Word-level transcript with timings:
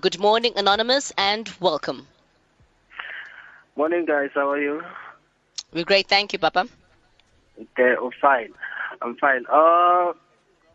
Good 0.00 0.20
morning, 0.20 0.52
Anonymous, 0.54 1.12
and 1.18 1.50
welcome. 1.58 2.06
Morning, 3.74 4.04
guys. 4.04 4.30
How 4.32 4.50
are 4.50 4.60
you? 4.60 4.82
We're 5.72 5.84
great, 5.84 6.06
thank 6.06 6.32
you, 6.32 6.38
Papa. 6.38 6.68
Okay, 7.58 7.94
oh, 7.98 8.12
fine. 8.20 8.52
I'm 9.02 9.16
fine. 9.16 9.44
Uh, 9.50 10.12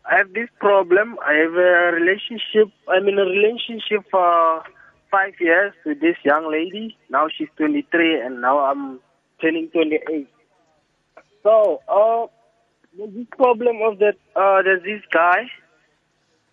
I 0.04 0.16
have 0.18 0.34
this 0.34 0.50
problem. 0.60 1.16
I 1.24 1.32
have 1.34 1.54
a 1.54 1.92
relationship. 1.96 2.68
I'm 2.86 3.08
in 3.08 3.18
a 3.18 3.24
relationship 3.24 4.04
for 4.10 4.62
five 5.10 5.34
years 5.40 5.72
with 5.86 6.00
this 6.00 6.16
young 6.22 6.50
lady. 6.50 6.96
Now 7.08 7.28
she's 7.34 7.48
23, 7.56 8.20
and 8.20 8.42
now 8.42 8.58
I'm 8.58 9.00
turning 9.40 9.70
28. 9.70 10.28
So, 11.42 11.80
uh, 11.88 12.26
there's 12.98 13.14
this 13.14 13.26
problem 13.38 13.78
of 13.82 14.00
that. 14.00 14.16
Uh, 14.36 14.60
there's 14.62 14.82
this 14.82 15.02
guy. 15.10 15.44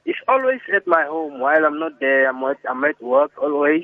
He's 0.05 0.15
always 0.27 0.59
at 0.75 0.88
my 0.88 1.05
home 1.05 1.39
while 1.39 1.65
I'm 1.65 1.79
not 1.79 1.99
there. 1.99 2.29
I'm 2.29 2.43
at, 2.43 2.57
I'm 2.70 2.83
at 2.83 3.01
work 3.01 3.31
always. 3.41 3.83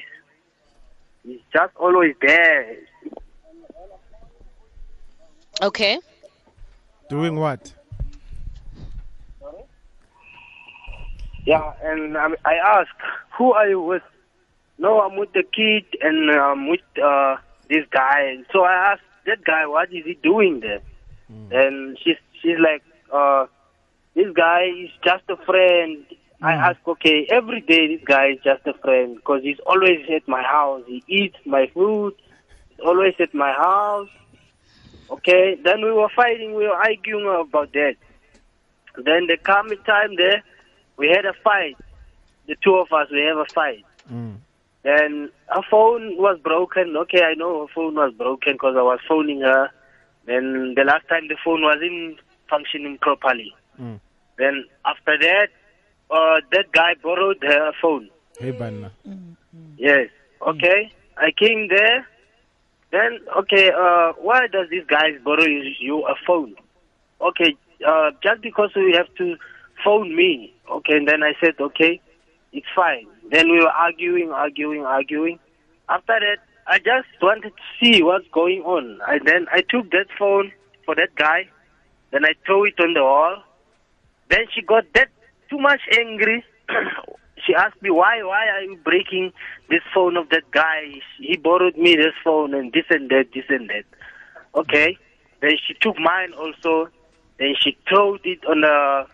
He's 1.23 1.39
just 1.53 1.75
always 1.75 2.15
there. 2.21 2.77
Okay. 5.61 5.99
Doing 7.09 7.35
what? 7.35 7.73
Yeah, 11.45 11.71
and 11.81 12.17
um, 12.17 12.35
I 12.45 12.55
ask, 12.55 12.89
who 13.37 13.53
are 13.53 13.69
you 13.69 13.81
with? 13.81 14.03
No, 14.77 14.99
I'm 15.01 15.15
with 15.15 15.31
the 15.33 15.43
kid 15.43 15.85
and 16.01 16.29
I'm 16.29 16.67
with 16.69 16.81
uh, 17.01 17.37
this 17.69 17.85
guy. 17.89 18.35
So 18.51 18.63
I 18.63 18.91
asked 18.91 19.01
that 19.25 19.43
guy, 19.45 19.65
what 19.65 19.89
is 19.93 20.03
he 20.05 20.15
doing 20.21 20.59
there? 20.59 20.81
And 21.51 21.97
she's 22.03 22.17
she's 22.41 22.57
like, 22.59 22.83
uh, 23.13 23.45
this 24.17 24.33
guy 24.33 24.63
is 24.63 24.89
just 25.03 25.23
a 25.29 25.37
friend. 25.45 26.03
I 26.41 26.55
hmm. 26.55 26.63
ask, 26.69 26.79
okay, 26.87 27.27
every 27.29 27.61
day 27.61 27.95
this 27.95 28.03
guy 28.03 28.29
is 28.29 28.39
just 28.43 28.65
a 28.65 28.73
friend 28.73 29.15
because 29.15 29.43
he's 29.43 29.59
always 29.67 29.99
at 30.13 30.27
my 30.27 30.41
house. 30.41 30.81
He 30.87 31.03
eats 31.07 31.37
my 31.45 31.69
food. 31.73 32.15
He's 32.69 32.79
always 32.79 33.13
at 33.19 33.33
my 33.35 33.53
house. 33.53 34.09
Okay, 35.11 35.55
then 35.63 35.83
we 35.83 35.91
were 35.93 36.09
fighting. 36.15 36.55
We 36.55 36.65
were 36.65 36.75
arguing 36.75 37.27
about 37.27 37.71
that. 37.73 37.95
Then 38.95 39.27
the 39.27 39.37
coming 39.37 39.77
time 39.85 40.15
there, 40.17 40.43
we 40.97 41.09
had 41.09 41.25
a 41.25 41.33
fight. 41.43 41.77
The 42.47 42.55
two 42.63 42.75
of 42.75 42.91
us, 42.91 43.09
we 43.11 43.21
have 43.21 43.37
a 43.37 43.45
fight. 43.53 43.85
Hmm. 44.07 44.31
Then 44.81 45.29
her 45.49 45.61
phone 45.69 46.17
was 46.17 46.39
broken. 46.39 46.97
Okay, 46.97 47.21
I 47.21 47.35
know 47.35 47.67
her 47.67 47.73
phone 47.73 47.93
was 47.93 48.13
broken 48.17 48.53
because 48.53 48.75
I 48.75 48.81
was 48.81 48.99
phoning 49.07 49.41
her. 49.41 49.69
Then 50.25 50.73
the 50.75 50.83
last 50.83 51.07
time 51.07 51.27
the 51.27 51.37
phone 51.45 51.61
wasn't 51.61 52.17
functioning 52.49 52.97
properly. 52.99 53.53
Hmm. 53.77 53.97
Then 54.37 54.65
after 54.85 55.17
that, 55.17 55.47
uh, 56.11 56.39
that 56.51 56.71
guy 56.71 56.93
borrowed 57.01 57.37
her 57.41 57.71
phone. 57.81 58.09
Hey, 58.39 58.51
Banna. 58.51 58.91
Yes. 59.77 60.09
Okay. 60.45 60.91
I 61.17 61.31
came 61.31 61.67
there. 61.67 62.07
Then 62.91 63.19
okay. 63.37 63.71
Uh, 63.71 64.13
why 64.21 64.47
does 64.47 64.69
this 64.69 64.85
guy 64.87 65.17
borrow 65.23 65.43
you, 65.43 65.71
you 65.79 66.05
a 66.05 66.15
phone? 66.25 66.55
Okay. 67.21 67.55
Uh, 67.85 68.11
just 68.23 68.41
because 68.41 68.71
we 68.75 68.93
have 68.93 69.13
to 69.17 69.35
phone 69.83 70.15
me. 70.15 70.53
Okay. 70.71 70.97
And 70.97 71.07
then 71.07 71.23
I 71.23 71.33
said, 71.41 71.55
okay, 71.59 71.99
it's 72.53 72.67
fine. 72.75 73.07
Then 73.31 73.49
we 73.51 73.59
were 73.59 73.69
arguing, 73.69 74.31
arguing, 74.31 74.85
arguing. 74.85 75.39
After 75.89 76.19
that, 76.19 76.39
I 76.67 76.77
just 76.79 77.07
wanted 77.21 77.53
to 77.55 77.63
see 77.79 78.03
what's 78.03 78.27
going 78.31 78.61
on. 78.61 78.99
And 79.07 79.25
then 79.25 79.47
I 79.51 79.61
took 79.61 79.89
that 79.91 80.07
phone 80.17 80.51
for 80.85 80.95
that 80.95 81.15
guy. 81.15 81.49
Then 82.11 82.25
I 82.25 82.33
threw 82.45 82.65
it 82.65 82.79
on 82.79 82.93
the 82.93 83.03
wall. 83.03 83.43
Then 84.29 84.45
she 84.53 84.61
got 84.61 84.85
that 84.93 85.09
too 85.49 85.57
much 85.57 85.81
angry. 85.97 86.43
she 87.45 87.53
asked 87.55 87.81
me 87.81 87.89
why 87.89 88.21
why 88.23 88.47
are 88.47 88.61
you 88.61 88.77
breaking 88.77 89.31
this 89.69 89.81
phone 89.93 90.17
of 90.17 90.29
that 90.29 90.49
guy? 90.51 90.93
He 91.19 91.37
borrowed 91.37 91.77
me 91.77 91.95
this 91.95 92.13
phone 92.23 92.53
and 92.53 92.71
this 92.73 92.85
and 92.89 93.09
that, 93.09 93.27
this 93.33 93.45
and 93.49 93.69
that. 93.69 93.85
Okay. 94.55 94.97
Then 95.41 95.51
she 95.65 95.73
took 95.79 95.97
mine 95.99 96.33
also. 96.33 96.89
Then 97.39 97.53
she 97.61 97.77
threw 97.87 98.17
it 98.23 98.43
on 98.45 98.61
the 98.61 99.05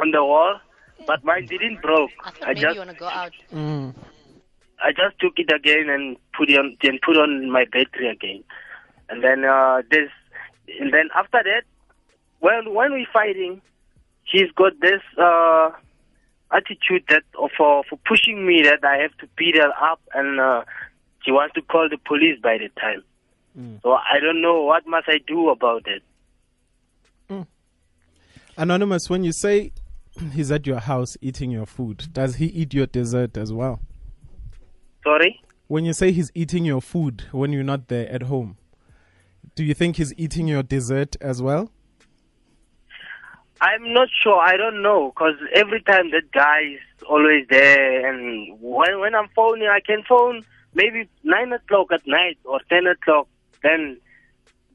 on 0.00 0.10
the 0.10 0.24
wall, 0.24 0.60
but 1.06 1.24
mine 1.24 1.46
didn't 1.46 1.80
broke. 1.80 2.10
I 2.24 2.30
think 2.30 2.44
I 2.44 2.48
maybe 2.48 2.60
just 2.60 2.74
you 2.74 2.80
want 2.80 2.90
to 2.90 2.96
go 2.96 3.06
out. 3.06 3.32
I 4.80 4.92
just 4.92 5.18
took 5.18 5.34
it 5.38 5.52
again 5.52 5.88
and 5.88 6.16
put 6.36 6.50
it 6.50 6.58
on 6.58 6.76
then 6.82 6.98
put 7.04 7.16
on 7.16 7.50
my 7.50 7.64
battery 7.64 8.08
again. 8.08 8.44
And 9.08 9.22
then 9.22 9.44
uh 9.44 9.82
this 9.90 10.10
and 10.80 10.92
then 10.92 11.08
after 11.14 11.40
that 11.42 11.62
when 12.40 12.74
when 12.74 12.92
we 12.92 13.06
fighting 13.12 13.60
she's 14.30 14.50
got 14.56 14.78
this 14.80 15.02
uh 15.18 15.70
attitude 16.50 17.04
that 17.08 17.22
uh, 17.42 17.48
for 17.56 17.84
for 17.88 17.98
pushing 18.06 18.46
me 18.46 18.62
that 18.62 18.84
I 18.84 18.96
have 19.02 19.16
to 19.18 19.28
beat 19.36 19.56
her 19.56 19.70
up 19.80 20.00
and 20.14 20.40
uh 20.40 20.64
she 21.24 21.32
wants 21.32 21.54
to 21.54 21.62
call 21.62 21.88
the 21.88 21.98
police 21.98 22.38
by 22.40 22.58
the 22.58 22.68
time. 22.80 23.02
So 23.82 23.92
I 23.92 24.20
don't 24.20 24.40
know 24.40 24.62
what 24.62 24.86
must 24.86 25.08
I 25.08 25.18
do 25.26 25.48
about 25.48 25.86
it. 25.88 26.02
Anonymous, 28.56 29.08
when 29.08 29.22
you 29.22 29.30
say 29.32 29.70
he's 30.32 30.50
at 30.50 30.66
your 30.66 30.80
house 30.80 31.16
eating 31.20 31.52
your 31.52 31.64
food, 31.64 32.12
does 32.12 32.36
he 32.36 32.46
eat 32.46 32.74
your 32.74 32.86
dessert 32.86 33.36
as 33.36 33.52
well? 33.52 33.80
Sorry? 35.04 35.40
When 35.68 35.84
you 35.84 35.92
say 35.92 36.10
he's 36.10 36.32
eating 36.34 36.64
your 36.64 36.80
food 36.80 37.24
when 37.30 37.52
you're 37.52 37.62
not 37.62 37.86
there 37.86 38.08
at 38.10 38.22
home, 38.22 38.56
do 39.54 39.62
you 39.62 39.74
think 39.74 39.96
he's 39.96 40.12
eating 40.16 40.48
your 40.48 40.64
dessert 40.64 41.14
as 41.20 41.40
well? 41.40 41.70
I'm 43.60 43.92
not 43.92 44.08
sure. 44.22 44.38
I 44.40 44.56
don't 44.56 44.82
know 44.82 45.10
because 45.14 45.34
every 45.54 45.80
time 45.82 46.10
that 46.12 46.30
guy 46.32 46.60
is 46.74 47.02
always 47.08 47.46
there, 47.50 48.08
and 48.08 48.58
when 48.60 49.00
when 49.00 49.14
I'm 49.14 49.28
phoning, 49.34 49.68
I 49.68 49.80
can 49.80 50.02
phone 50.08 50.44
maybe 50.74 51.08
nine 51.24 51.52
o'clock 51.52 51.88
at 51.92 52.06
night 52.06 52.38
or 52.44 52.60
ten 52.68 52.86
o'clock. 52.86 53.28
Then 53.62 53.98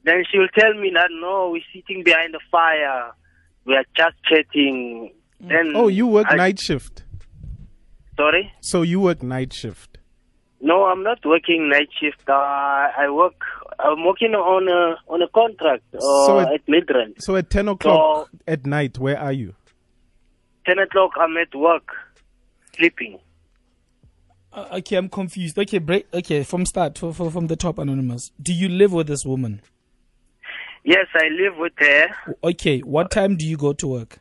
then 0.04 0.24
she'll 0.30 0.48
tell 0.48 0.74
me 0.74 0.90
that 0.94 1.08
no, 1.10 1.50
we're 1.50 1.62
sitting 1.72 2.02
behind 2.04 2.34
the 2.34 2.40
fire, 2.50 3.12
we 3.64 3.74
are 3.74 3.84
just 3.96 4.16
chatting. 4.24 5.12
Then 5.40 5.72
Oh, 5.74 5.88
you 5.88 6.06
work 6.06 6.26
I- 6.28 6.36
night 6.36 6.60
shift. 6.60 7.04
Sorry. 8.16 8.52
So 8.60 8.82
you 8.82 9.00
work 9.00 9.22
night 9.22 9.52
shift. 9.52 9.98
No, 10.64 10.86
I'm 10.86 11.02
not 11.02 11.18
working 11.26 11.68
night 11.68 11.88
shift. 12.00 12.26
Uh, 12.26 12.32
I 12.32 13.10
work. 13.10 13.34
I'm 13.78 14.02
working 14.02 14.34
on 14.34 14.66
a 14.66 14.96
on 15.12 15.20
a 15.20 15.28
contract 15.28 15.82
uh, 15.94 16.00
So 16.00 16.38
it- 16.38 16.48
at 16.54 16.66
Midrand. 16.66 17.20
So 17.20 17.36
at 17.36 17.50
10 17.50 17.68
o'clock 17.68 18.30
so 18.32 18.38
at 18.48 18.64
night, 18.64 18.98
where 18.98 19.18
are 19.18 19.32
you? 19.32 19.54
Ten 20.64 20.78
o'clock, 20.78 21.10
I'm 21.20 21.36
at 21.36 21.54
work, 21.54 21.86
sleeping. 22.74 23.18
Uh, 24.50 24.66
okay, 24.78 24.96
I'm 24.96 25.10
confused. 25.10 25.58
Okay, 25.58 25.76
break. 25.76 26.06
Okay, 26.14 26.42
from 26.44 26.64
start, 26.64 26.96
from, 26.96 27.12
from 27.12 27.30
from 27.30 27.46
the 27.48 27.56
top, 27.56 27.78
anonymous. 27.78 28.30
Do 28.40 28.54
you 28.54 28.70
live 28.70 28.90
with 28.94 29.08
this 29.08 29.26
woman? 29.26 29.60
Yes, 30.82 31.06
I 31.14 31.28
live 31.28 31.58
with 31.58 31.74
her. 31.76 32.06
Okay, 32.42 32.80
what 32.80 33.10
time 33.10 33.36
do 33.36 33.46
you 33.46 33.58
go 33.58 33.74
to 33.74 33.86
work? 33.86 34.18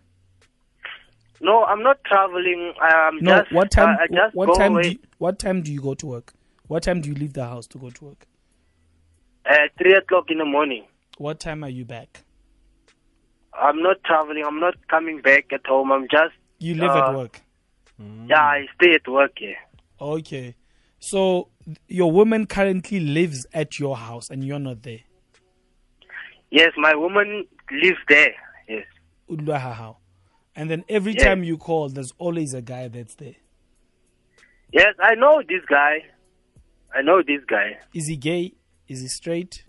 No, 1.43 1.63
I'm 1.65 1.83
not 1.83 2.03
traveling. 2.05 2.73
I'm 2.81 3.19
No, 3.21 3.41
just. 3.41 3.51
what 3.53 3.69
time? 3.69 3.97
I, 3.99 4.03
I 4.03 4.07
just 4.07 4.33
what 4.33 4.47
go 4.47 4.53
time? 4.55 4.71
away 4.73 4.81
Do 4.83 4.89
you, 4.89 4.99
what 5.19 5.37
time 5.37 5.61
do 5.61 5.71
you 5.71 5.81
go 5.81 5.93
to 5.93 6.07
work? 6.07 6.33
What 6.67 6.83
time 6.83 7.01
do 7.01 7.09
you 7.09 7.15
leave 7.15 7.33
the 7.33 7.45
house 7.45 7.67
to 7.67 7.77
go 7.77 7.89
to 7.91 8.05
work? 8.05 8.25
at 9.45 9.71
three 9.77 9.93
o'clock 9.93 10.31
in 10.31 10.37
the 10.37 10.45
morning. 10.45 10.85
What 11.17 11.39
time 11.41 11.63
are 11.63 11.69
you 11.69 11.83
back? 11.85 12.23
I'm 13.53 13.83
not 13.83 14.03
traveling. 14.05 14.43
I'm 14.45 14.59
not 14.59 14.75
coming 14.87 15.21
back 15.21 15.51
at 15.51 15.65
home. 15.65 15.91
I'm 15.91 16.07
just. 16.09 16.33
You 16.59 16.75
live 16.75 16.91
uh, 16.91 17.09
at 17.09 17.15
work. 17.15 17.41
Yeah, 18.27 18.39
I 18.41 18.65
stay 18.75 18.93
at 18.93 19.07
work. 19.07 19.33
Yeah. 19.39 19.55
Okay, 20.01 20.55
so 20.99 21.49
your 21.87 22.11
woman 22.11 22.45
currently 22.45 22.99
lives 22.99 23.45
at 23.53 23.79
your 23.79 23.95
house 23.95 24.29
and 24.29 24.43
you're 24.43 24.59
not 24.59 24.81
there. 24.83 24.99
Yes, 26.51 26.71
my 26.77 26.95
woman 26.95 27.45
lives 27.71 27.99
there. 28.09 28.33
Yes. 28.67 28.85
Ulwahahao. 29.29 29.97
And 30.55 30.69
then 30.69 30.83
every 30.87 31.13
Yeah. 31.13 31.25
time 31.25 31.43
you 31.43 31.57
call, 31.57 31.89
there's 31.89 32.13
always 32.17 32.53
a 32.53 32.61
guy 32.61 32.87
that's 32.87 33.15
there. 33.15 33.35
Yes, 34.71 34.95
I 34.99 35.15
know 35.15 35.41
this 35.47 35.63
guy. 35.67 36.05
I 36.93 37.01
know 37.01 37.21
this 37.23 37.43
guy. 37.45 37.79
Is 37.93 38.07
he 38.07 38.17
gay? 38.17 38.53
Is 38.87 39.01
he 39.01 39.07
straight? 39.07 39.65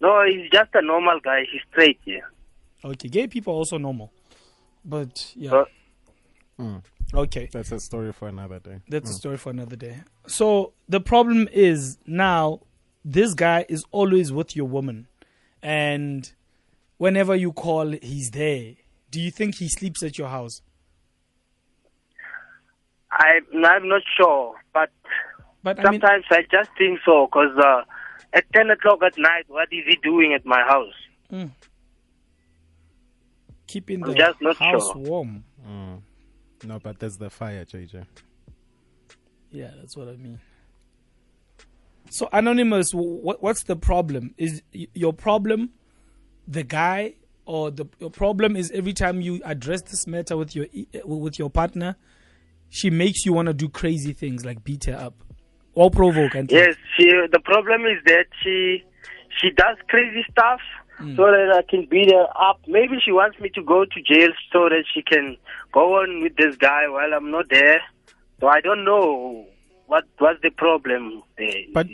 No, 0.00 0.24
he's 0.26 0.50
just 0.50 0.70
a 0.74 0.80
normal 0.82 1.20
guy. 1.20 1.44
He's 1.50 1.60
straight. 1.70 1.98
Yeah. 2.06 2.20
Okay, 2.84 3.08
gay 3.08 3.26
people 3.26 3.52
are 3.52 3.56
also 3.56 3.76
normal. 3.78 4.12
But 4.84 5.32
yeah. 5.36 5.64
Uh, 6.58 6.80
Okay. 7.12 7.48
That's 7.50 7.72
a 7.72 7.80
story 7.80 8.12
for 8.12 8.28
another 8.28 8.58
day. 8.60 8.80
That's 8.88 9.10
a 9.10 9.14
story 9.14 9.36
for 9.38 9.50
another 9.50 9.76
day. 9.76 9.96
So 10.26 10.74
the 10.88 11.00
problem 11.00 11.48
is 11.52 11.98
now 12.06 12.60
this 13.04 13.32
guy 13.34 13.64
is 13.68 13.84
always 13.90 14.30
with 14.30 14.54
your 14.54 14.66
woman, 14.66 15.08
and 15.62 16.30
whenever 16.98 17.34
you 17.34 17.52
call, 17.52 17.92
he's 18.02 18.30
there. 18.30 18.74
Do 19.10 19.20
you 19.20 19.30
think 19.30 19.56
he 19.56 19.68
sleeps 19.68 20.02
at 20.02 20.18
your 20.18 20.28
house? 20.28 20.62
I, 23.10 23.40
I'm 23.64 23.88
not 23.88 24.02
sure, 24.16 24.54
but 24.72 24.90
But 25.62 25.80
I 25.80 25.90
mean, 25.90 26.00
sometimes 26.00 26.24
I 26.30 26.42
just 26.50 26.70
think 26.78 27.00
so. 27.04 27.26
Cause 27.32 27.56
uh, 27.58 27.82
at 28.32 28.44
ten 28.52 28.70
o'clock 28.70 29.00
at 29.04 29.18
night, 29.18 29.44
what 29.48 29.68
is 29.72 29.84
he 29.86 29.96
doing 30.02 30.32
at 30.34 30.46
my 30.46 30.60
house? 30.62 31.48
keeping 33.66 34.02
I'm 34.02 34.10
the 34.10 34.16
just 34.16 34.40
not 34.40 34.56
house 34.56 34.92
sure. 34.92 34.96
warm. 34.96 35.44
No, 36.64 36.78
but 36.82 36.98
there's 36.98 37.16
the 37.16 37.30
fire, 37.30 37.64
JJ. 37.64 38.04
Yeah, 39.50 39.70
that's 39.78 39.96
what 39.96 40.08
I 40.08 40.16
mean. 40.16 40.40
So 42.10 42.28
anonymous, 42.32 42.90
what 42.92 43.42
what's 43.42 43.64
the 43.64 43.76
problem? 43.76 44.34
Is 44.36 44.62
your 44.72 45.12
problem 45.12 45.70
the 46.46 46.64
guy, 46.64 47.14
or 47.46 47.70
the 47.70 47.86
your 47.98 48.10
problem 48.10 48.56
is 48.56 48.70
every 48.72 48.92
time 48.92 49.20
you 49.20 49.40
address 49.44 49.82
this 49.82 50.06
matter 50.06 50.36
with 50.36 50.54
your 50.54 50.66
e- 50.72 50.86
uh, 50.94 51.06
with 51.06 51.38
your 51.38 51.50
partner, 51.50 51.96
she 52.68 52.90
makes 52.90 53.24
you 53.24 53.32
want 53.32 53.46
to 53.46 53.54
do 53.54 53.68
crazy 53.68 54.12
things 54.12 54.44
like 54.44 54.62
beat 54.64 54.84
her 54.84 54.94
up, 54.96 55.14
or 55.74 55.90
provoke 55.90 56.34
and 56.34 56.50
Yes, 56.50 56.76
she. 56.96 57.04
The 57.32 57.40
problem 57.40 57.82
is 57.86 58.02
that 58.06 58.26
she 58.42 58.84
she 59.40 59.50
does 59.50 59.76
crazy 59.88 60.24
stuff 60.30 60.60
Mm. 61.00 61.16
so 61.16 61.22
that 61.22 61.50
I 61.56 61.62
can 61.62 61.86
beat 61.86 62.12
her 62.12 62.26
up. 62.38 62.60
Maybe 62.68 62.96
she 63.02 63.10
wants 63.10 63.40
me 63.40 63.48
to 63.54 63.62
go 63.62 63.86
to 63.86 64.02
jail 64.02 64.28
so 64.52 64.68
that 64.68 64.84
she 64.92 65.00
can 65.00 65.34
go 65.72 65.94
on 65.94 66.20
with 66.22 66.36
this 66.36 66.56
guy 66.56 66.88
while 66.88 67.14
I'm 67.14 67.30
not 67.30 67.46
there. 67.48 67.80
So 68.38 68.48
I 68.48 68.60
don't 68.60 68.84
know 68.84 69.46
what 69.86 70.04
what's 70.18 70.42
the 70.42 70.50
problem 70.50 71.22
there. 71.38 71.54
But 71.72 71.86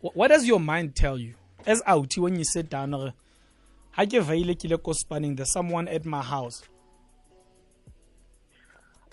what 0.00 0.28
does 0.28 0.46
your 0.46 0.60
mind 0.60 0.96
tell 0.96 1.18
you 1.18 1.34
as 1.66 1.82
out 1.86 2.16
when 2.16 2.36
you 2.36 2.44
sit 2.44 2.70
down? 2.70 3.12
Uh, 3.96 4.00
I 4.00 4.04
give 4.06 4.28
spanning 4.94 5.36
there's 5.36 5.50
someone 5.50 5.88
at 5.88 6.04
my 6.04 6.22
house. 6.22 6.62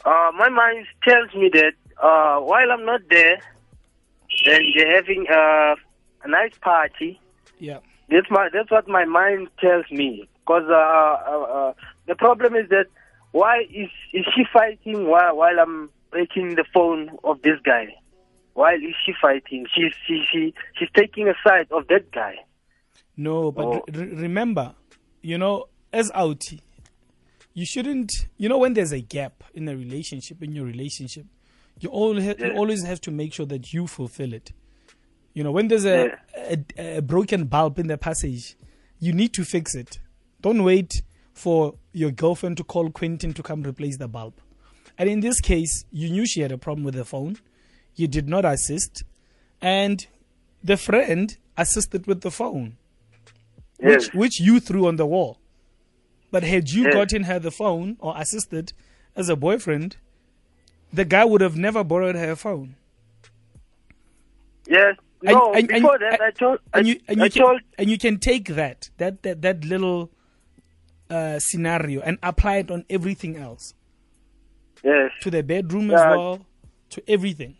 uh, 0.06 0.32
my 0.38 0.50
mind 0.50 0.88
tells 1.08 1.34
me 1.36 1.50
that 1.54 1.74
uh, 2.02 2.40
while 2.40 2.72
I'm 2.72 2.86
not 2.86 3.02
there, 3.10 3.40
then 4.46 4.62
they're 4.76 4.96
having 4.96 5.26
uh, 5.30 5.76
a 6.24 6.28
nice 6.28 6.58
party. 6.62 7.20
Yeah. 7.60 7.80
That's 8.10 8.28
my 8.30 8.50
that's 8.52 8.72
what 8.72 8.88
my 8.88 9.06
mind 9.06 9.50
tells 9.60 9.86
me. 9.92 10.28
Because 10.40 10.64
uh, 10.70 11.32
uh, 11.32 11.42
uh, 11.42 11.74
the 12.08 12.16
problem 12.16 12.56
is 12.56 12.70
that 12.70 12.88
why 13.32 13.62
is 13.70 13.90
is 14.14 14.26
she 14.36 14.44
fighting 14.52 15.08
while 15.08 15.38
while 15.38 15.60
I'm 15.60 15.90
breaking 16.10 16.56
the 16.56 16.66
phone 16.74 17.18
of 17.24 17.42
this 17.44 17.60
guy? 17.64 17.96
Why 18.54 18.74
is 18.74 18.96
she 19.06 19.14
fighting? 19.22 19.68
She's 19.74 19.94
she 20.08 20.24
she 20.32 20.54
she's 20.78 20.90
taking 20.96 21.30
a 21.30 21.36
side 21.48 21.68
of 21.72 21.88
that 21.88 22.12
guy. 22.12 22.36
No, 23.22 23.52
but 23.52 23.66
Oh. 23.66 23.84
re- 23.94 24.06
re- 24.06 24.16
remember, 24.28 24.74
you 25.22 25.38
know, 25.38 25.66
as 25.94 26.10
out, 26.14 26.44
you 27.54 27.66
shouldn't. 27.66 28.12
You 28.38 28.50
know, 28.50 28.58
when 28.58 28.74
there's 28.74 28.92
a 28.92 29.02
gap 29.02 29.44
in 29.54 29.68
a 29.68 29.76
relationship, 29.76 30.42
in 30.42 30.54
your 30.54 30.66
relationship, 30.66 31.26
you 31.80 31.90
always 31.90 32.26
ha- 32.26 32.36
you 32.40 32.52
always 32.54 32.84
have 32.84 33.02
to 33.02 33.12
make 33.12 33.34
sure 33.34 33.46
that 33.48 33.74
you 33.74 33.88
fulfill 33.88 34.34
it. 34.34 34.52
You 35.34 35.44
know, 35.44 35.52
when 35.52 35.68
there's 35.68 35.86
a, 35.86 36.12
a 36.36 36.58
a 36.98 37.02
broken 37.02 37.46
bulb 37.46 37.78
in 37.80 37.88
the 37.88 37.98
passage, 37.98 38.56
you 39.00 39.14
need 39.14 39.34
to 39.34 39.44
fix 39.44 39.76
it. 39.76 40.00
Don't 40.42 40.64
wait 40.64 41.02
for 41.34 41.76
your 41.94 42.12
girlfriend 42.12 42.58
to 42.58 42.64
call 42.64 42.90
Quentin 42.90 43.34
to 43.34 43.44
come 43.44 43.64
replace 43.64 43.98
the 43.98 44.08
bulb. 44.08 44.34
And 44.98 45.10
in 45.10 45.20
this 45.22 45.40
case, 45.42 45.86
you 45.92 46.10
knew 46.10 46.26
she 46.26 46.42
had 46.42 46.52
a 46.52 46.58
problem 46.58 46.84
with 46.84 46.96
the 46.96 47.06
phone. 47.06 47.38
You 47.96 48.08
did 48.08 48.28
not 48.28 48.46
assist, 48.46 49.04
and 49.62 50.06
the 50.64 50.78
friend 50.78 51.38
assisted 51.58 52.08
with 52.08 52.22
the 52.22 52.32
phone 52.32 52.78
Yes. 53.82 54.06
which 54.08 54.14
which 54.14 54.40
you 54.40 54.60
threw 54.60 54.88
on 54.88 54.96
the 54.98 55.06
wall. 55.06 55.38
But 56.32 56.44
had 56.44 56.70
you 56.70 56.84
Yes. 56.84 56.94
gotten 56.94 57.24
her 57.24 57.40
the 57.40 57.52
phone 57.52 57.98
or 58.00 58.14
assisted 58.18 58.74
as 59.16 59.28
a 59.28 59.36
boyfriend, 59.36 59.98
the 60.94 61.04
guy 61.06 61.26
would 61.26 61.42
have 61.42 61.58
never 61.58 61.84
borrowed 61.84 62.16
her 62.16 62.36
phone. 62.36 62.76
Yes. 64.68 64.96
No. 65.24 65.54
and- 65.54 65.70
and- 65.72 65.84
that, 65.86 66.20
I 66.22 66.32
told 66.32 66.60
And 66.74 66.88
you 66.88 67.00
and 67.08 67.18
you 67.18 67.24
I 67.26 67.30
can, 67.30 67.42
told 67.42 67.62
and 67.78 67.90
you 67.90 67.98
can 67.98 68.18
take 68.18 68.46
that 68.50 68.90
that 68.98 69.22
that, 69.24 69.42
that 69.44 69.64
little 69.66 70.10
uh, 71.10 71.38
scenario 71.40 72.02
and 72.02 72.18
apply 72.24 72.58
it 72.58 72.72
on 72.72 72.86
everything 72.90 73.36
else 73.38 73.74
yes. 74.84 75.12
to 75.22 75.30
the 75.30 75.44
bedroom 75.44 75.92
as 75.92 76.00
well, 76.00 76.46
to 76.90 77.04
everything. 77.08 77.58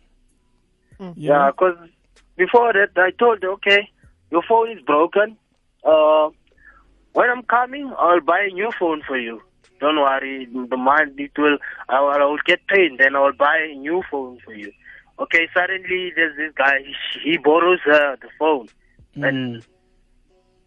You 0.98 1.12
Yeah, 1.16 1.38
know? 1.38 1.52
because 1.52 1.90
before 2.36 2.72
that, 2.72 2.90
I 2.96 3.10
told 3.12 3.42
her, 3.42 3.50
okay, 3.52 3.90
your 4.30 4.42
phone 4.48 4.70
is 4.70 4.80
broken. 4.84 5.36
Uh, 5.84 6.30
when 7.12 7.30
I'm 7.30 7.42
coming, 7.42 7.92
I'll 7.98 8.20
buy 8.20 8.48
a 8.50 8.54
new 8.54 8.70
phone 8.78 9.02
for 9.06 9.18
you. 9.18 9.42
Don't 9.80 9.96
worry, 9.96 10.46
the 10.46 10.76
month 10.76 11.18
it 11.18 11.32
will, 11.36 11.58
I 11.88 12.00
will, 12.00 12.10
I 12.10 12.24
will 12.24 12.38
get 12.46 12.64
paid, 12.68 12.98
then 12.98 13.16
I 13.16 13.20
will 13.20 13.32
buy 13.32 13.68
a 13.72 13.74
new 13.74 14.02
phone 14.10 14.38
for 14.44 14.54
you. 14.54 14.72
Okay, 15.18 15.48
suddenly 15.52 16.12
there's 16.14 16.36
this 16.36 16.52
guy, 16.56 16.78
he, 16.84 17.32
he 17.32 17.36
borrows 17.36 17.80
her 17.84 18.16
the 18.22 18.28
phone. 18.38 18.68
And 19.16 19.64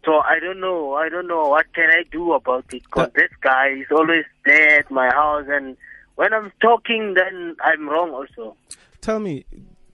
so 0.04 0.18
I 0.18 0.38
don't 0.38 0.60
know, 0.60 0.94
I 0.94 1.08
don't 1.08 1.26
know 1.26 1.48
what 1.48 1.72
can 1.74 1.90
I 1.90 2.04
do 2.12 2.32
about 2.34 2.66
it, 2.72 2.82
because 2.84 3.10
this 3.14 3.30
guy 3.40 3.68
is 3.70 3.86
always 3.90 4.24
there 4.44 4.80
at 4.80 4.90
my 4.90 5.08
house, 5.08 5.46
and 5.48 5.76
when 6.16 6.32
I'm 6.32 6.52
talking, 6.60 7.14
then 7.14 7.56
I'm 7.62 7.88
wrong 7.88 8.10
also. 8.10 8.56
tell 9.00 9.18
me, 9.18 9.46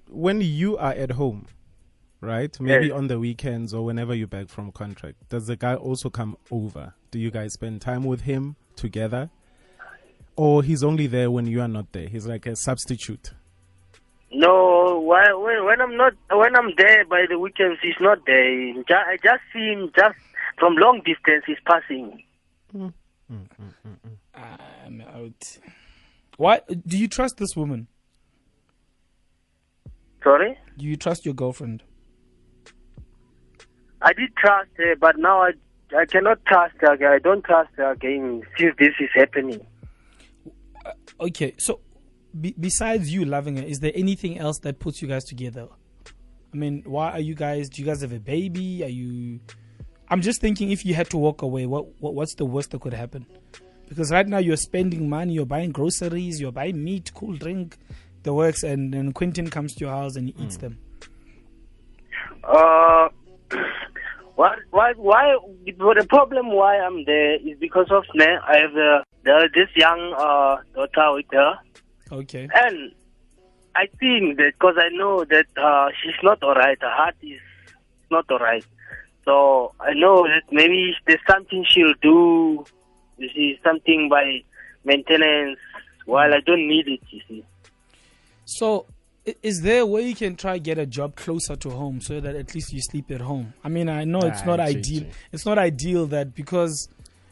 when 0.09 0.41
you 0.41 0.77
are 0.79 0.93
at 0.93 1.13
home, 1.13 1.47
right? 2.23 2.59
Maybe 2.61 2.87
Yes. 2.87 2.95
on 2.97 3.09
the 3.09 3.19
weekends 3.19 3.75
or 3.75 3.85
whenever 3.85 4.15
you're 4.15 4.27
back 4.29 4.49
from 4.49 4.73
contract, 4.73 5.29
does 5.29 5.47
the 5.47 5.57
guy 5.57 5.75
also 5.75 6.09
come 6.09 6.37
over? 6.51 6.95
Do 7.11 7.19
you 7.19 7.31
guys 7.31 7.53
spend 7.53 7.83
time 7.83 8.05
with 8.05 8.23
him 8.23 8.57
together? 8.77 9.29
Or 10.37 10.63
he's 10.63 10.83
only 10.83 11.07
there 11.07 11.31
when 11.31 11.47
you 11.47 11.61
are 11.61 11.69
not 11.69 11.93
there? 11.93 12.09
He's 12.09 12.27
like 12.27 12.47
a 12.47 12.57
substitute. 12.57 13.33
No, 14.33 14.99
when 15.01 15.65
when 15.67 15.81
I'm 15.83 15.95
not 15.99 16.15
when 16.31 16.57
I'm 16.57 16.73
there 16.79 17.05
by 17.05 17.27
the 17.29 17.39
weekends, 17.39 17.81
he's 17.83 18.01
not 18.01 18.25
there. 18.25 18.71
I 18.89 19.19
just 19.23 19.43
see 19.53 19.73
him 19.73 19.91
just 19.95 20.17
from 20.59 20.77
long 20.77 21.03
distance. 21.05 21.45
He's 21.47 21.59
passing. 21.67 22.23
Mm. 22.75 22.95
I'm 24.35 25.01
out. 25.03 25.59
Why 26.39 26.61
do 26.87 26.97
you 26.97 27.09
trust 27.09 27.37
this 27.37 27.55
woman? 27.55 27.89
Sorry, 30.25 30.57
Do 30.79 30.87
you 30.87 30.97
trust 30.97 31.25
your 31.25 31.35
girlfriend? 31.35 31.83
I 34.03 34.13
did 34.13 34.35
trust 34.37 34.71
her, 34.77 34.97
but 34.97 35.17
now 35.19 35.43
I 35.43 35.53
I 35.97 36.07
cannot 36.07 36.45
trust 36.47 36.75
her. 36.81 36.93
again. 36.93 37.13
I 37.13 37.19
don't 37.19 37.45
trust 37.45 37.71
her 37.77 37.93
again 37.93 38.43
since 38.59 38.75
this 38.79 38.95
is 39.01 39.11
happening. 39.15 39.61
Okay, 41.21 41.55
so 41.59 41.81
be, 42.39 42.55
besides 42.59 43.13
you 43.13 43.25
loving 43.25 43.57
her, 43.59 43.63
is 43.63 43.79
there 43.79 43.93
anything 43.95 44.39
else 44.39 44.59
that 44.61 44.79
puts 44.79 45.03
you 45.03 45.09
guys 45.09 45.25
together? 45.25 45.69
I 46.53 46.57
mean, 46.57 46.83
why 46.85 47.13
are 47.13 47.21
you 47.21 47.35
guys? 47.35 47.69
Do 47.69 47.83
you 47.83 47.87
guys 47.87 48.03
have 48.03 48.13
a 48.13 48.21
baby? 48.21 48.83
Are 48.85 48.89
you? 48.89 49.41
I'm 50.09 50.21
just 50.21 50.41
thinking 50.41 50.71
if 50.71 50.85
you 50.85 50.95
had 50.95 51.09
to 51.11 51.19
walk 51.19 51.43
away, 51.43 51.67
what, 51.67 51.87
what 52.01 52.15
what's 52.15 52.35
the 52.35 52.45
worst 52.45 52.71
that 52.71 52.81
could 52.81 52.95
happen? 52.95 53.27
Because 53.89 54.11
right 54.11 54.27
now 54.27 54.39
you're 54.39 54.57
spending 54.57 55.09
money, 55.09 55.35
you're 55.35 55.47
buying 55.47 55.71
groceries, 55.71 56.41
you're 56.41 56.53
buying 56.53 56.83
meat, 56.83 57.13
cool 57.15 57.37
drink, 57.37 57.77
the 58.23 58.33
works, 58.33 58.63
and 58.63 58.93
then 58.93 59.13
Quentin 59.13 59.51
comes 59.51 59.75
to 59.75 59.85
your 59.85 59.95
house 59.95 60.17
and 60.17 60.29
he 60.29 60.35
eats 60.43 60.57
them. 60.57 60.79
Uh, 62.43 63.09
what 64.35 64.59
why 64.71 64.93
why 64.97 65.37
the 65.67 66.07
problem 66.09 66.53
why 66.53 66.79
I'm 66.79 67.05
there 67.05 67.35
is 67.35 67.59
because 67.59 67.91
of 67.91 68.05
me. 68.15 68.27
I 68.27 68.59
have 68.59 68.71
uh, 68.71 69.03
the, 69.25 69.49
this 69.55 69.69
young 69.77 70.15
uh, 70.19 70.57
daughter 70.75 71.15
with 71.15 71.27
her. 71.33 71.59
Okay. 72.11 72.49
And 72.55 72.93
I 73.75 73.87
think 73.99 74.37
that 74.39 74.53
because 74.59 74.77
I 74.79 74.89
know 74.91 75.25
that 75.25 75.47
uh, 75.57 75.89
she's 76.03 76.15
not 76.23 76.43
alright, 76.43 76.79
her 76.81 76.91
heart 76.91 77.17
is 77.23 77.41
not 78.11 78.31
alright. 78.31 78.65
So 79.25 79.73
I 79.81 79.95
know 79.95 80.25
that 80.25 80.43
maybe 80.51 80.95
there's 81.07 81.21
something 81.29 81.65
she'll 81.69 81.95
do. 82.03 82.65
You 83.19 83.29
see, 83.35 83.61
something 83.63 84.09
by 84.09 84.43
maintenance 84.85 85.59
while 86.07 86.35
I 86.35 86.41
don't 86.41 86.67
need 86.67 86.89
it. 86.89 87.01
You 87.11 87.21
see. 87.29 87.45
So, 88.45 88.87
is 89.43 89.63
there 89.63 89.83
a 89.83 89.87
way 89.87 90.03
you 90.09 90.15
can 90.15 90.35
try 90.37 90.59
get 90.59 90.79
a 90.79 90.87
job 90.87 91.15
closer 91.17 91.55
to 91.57 91.71
home 91.71 92.01
so 92.01 92.21
that 92.21 92.35
at 92.35 92.55
least 92.55 92.73
you 92.73 92.81
sleep 92.83 93.11
at 93.11 93.21
home? 93.21 93.55
I 93.63 93.69
mean, 93.69 93.89
I 93.89 94.05
know 94.05 94.21
it's 94.21 94.43
Ah, 94.43 94.47
not 94.47 94.59
JJ. 94.59 94.63
ideal. 94.77 95.05
It's 95.31 95.47
not 95.47 95.59
ideal 95.59 96.07
that 96.09 96.35
because 96.35 96.89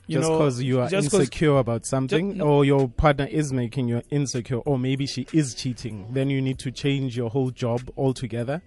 you 0.07 0.19
just 0.19 0.29
know 0.29 0.39
because 0.39 0.63
you 0.63 0.81
are 0.81 0.93
insecure 0.95 1.57
about 1.59 1.87
something, 1.87 2.37
no. 2.39 2.45
or 2.47 2.65
your 2.65 2.89
partner 2.89 3.27
is 3.27 3.53
making 3.53 3.89
you 3.89 4.03
insecure, 4.11 4.59
or 4.59 4.79
maybe 4.79 5.07
she 5.07 5.27
is 5.33 5.55
cheating, 5.55 6.07
then 6.13 6.31
you 6.31 6.41
need 6.41 6.59
to 6.61 6.71
change 6.71 7.17
your 7.17 7.31
whole 7.31 7.51
job 7.51 7.91
altogether. 7.97 8.63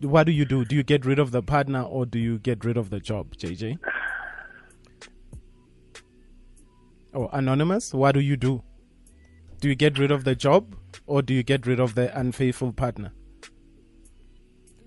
What 0.00 0.24
do 0.24 0.32
you 0.32 0.44
do? 0.46 0.64
Do 0.64 0.74
you 0.76 0.82
get 0.82 1.04
rid 1.04 1.18
of 1.18 1.30
the 1.30 1.42
partner, 1.42 1.82
or 1.82 2.06
do 2.06 2.18
you 2.18 2.38
get 2.38 2.64
rid 2.64 2.76
of 2.78 2.88
the 2.90 3.00
job, 3.00 3.36
JJ? 3.36 3.78
Or 7.12 7.28
anonymous, 7.32 7.92
what 7.92 8.12
do 8.12 8.20
you 8.20 8.36
do? 8.36 8.62
Do 9.60 9.68
you 9.68 9.74
get 9.74 9.98
rid 9.98 10.10
of 10.10 10.24
the 10.24 10.34
job, 10.34 10.74
or 11.06 11.22
do 11.22 11.34
you 11.34 11.42
get 11.42 11.66
rid 11.66 11.78
of 11.80 11.94
the 11.94 12.16
unfaithful 12.18 12.72
partner? 12.72 13.12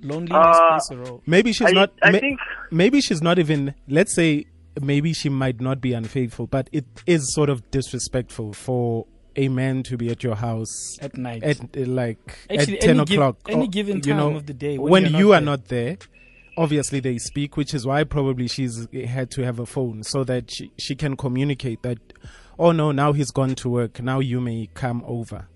loneliness 0.02 0.36
Uh, 0.58 0.70
plays 0.70 0.92
a 0.92 0.98
role. 0.98 1.22
Maybe 1.26 1.54
she's 1.54 1.68
I- 1.68 1.72
not. 1.72 1.94
I 2.02 2.12
ma- 2.12 2.20
think- 2.20 2.40
maybe 2.72 3.00
she's 3.02 3.22
not 3.22 3.40
even. 3.40 3.74
Let's 3.88 4.14
say 4.14 4.46
maybe 4.82 5.14
she 5.14 5.30
might 5.30 5.62
not 5.62 5.80
be 5.80 5.94
unfaithful, 5.94 6.48
but 6.48 6.70
it 6.74 6.86
is 7.08 7.34
sort 7.34 7.50
of 7.50 7.70
disrespectful 7.72 8.54
for 8.54 9.06
a 9.36 9.48
man 9.48 9.82
to 9.84 9.96
be 9.98 10.10
at 10.10 10.22
your 10.24 10.36
house 10.36 10.98
At 11.02 11.18
night. 11.18 11.42
at 11.44 11.60
uh, 11.62 11.86
like 11.86 12.38
Actually, 12.50 12.78
at 12.78 12.82
ten 12.82 12.98
any 12.98 13.06
giv- 13.06 13.18
o'clock. 13.20 13.38
any 13.48 13.66
or, 13.66 13.70
given 13.70 13.96
you 13.98 14.02
time 14.02 14.18
know, 14.18 14.36
of 14.36 14.46
the 14.46 14.54
day 14.54 14.78
when 14.78 14.92
when, 15.04 15.14
you're 15.16 15.30
not 15.30 15.30
are 15.30 15.30
there. 15.30 15.42
not 15.42 15.66
there. 15.70 15.98
Obviously, 16.58 17.00
they 17.00 17.18
speak, 17.18 17.58
which 17.58 17.74
is 17.74 17.86
why 17.86 18.04
probably 18.04 18.48
she's 18.48 18.88
had 19.08 19.32
to 19.32 19.44
have 19.44 19.58
a 19.58 19.66
phone 19.66 20.04
so 20.04 20.24
that 20.26 20.52
she, 20.52 20.72
she 20.78 20.96
can 20.96 21.16
communicate 21.16 21.82
that. 21.84 21.98
Oh 22.64 22.72
no, 22.72 22.94
now 22.94 23.12
he's 23.12 23.30
gone 23.30 23.56
to 23.56 23.68
work. 23.70 24.02
Now 24.02 24.22
you 24.22 24.40
may 24.40 24.70
come 24.74 25.04
over. 25.06 25.50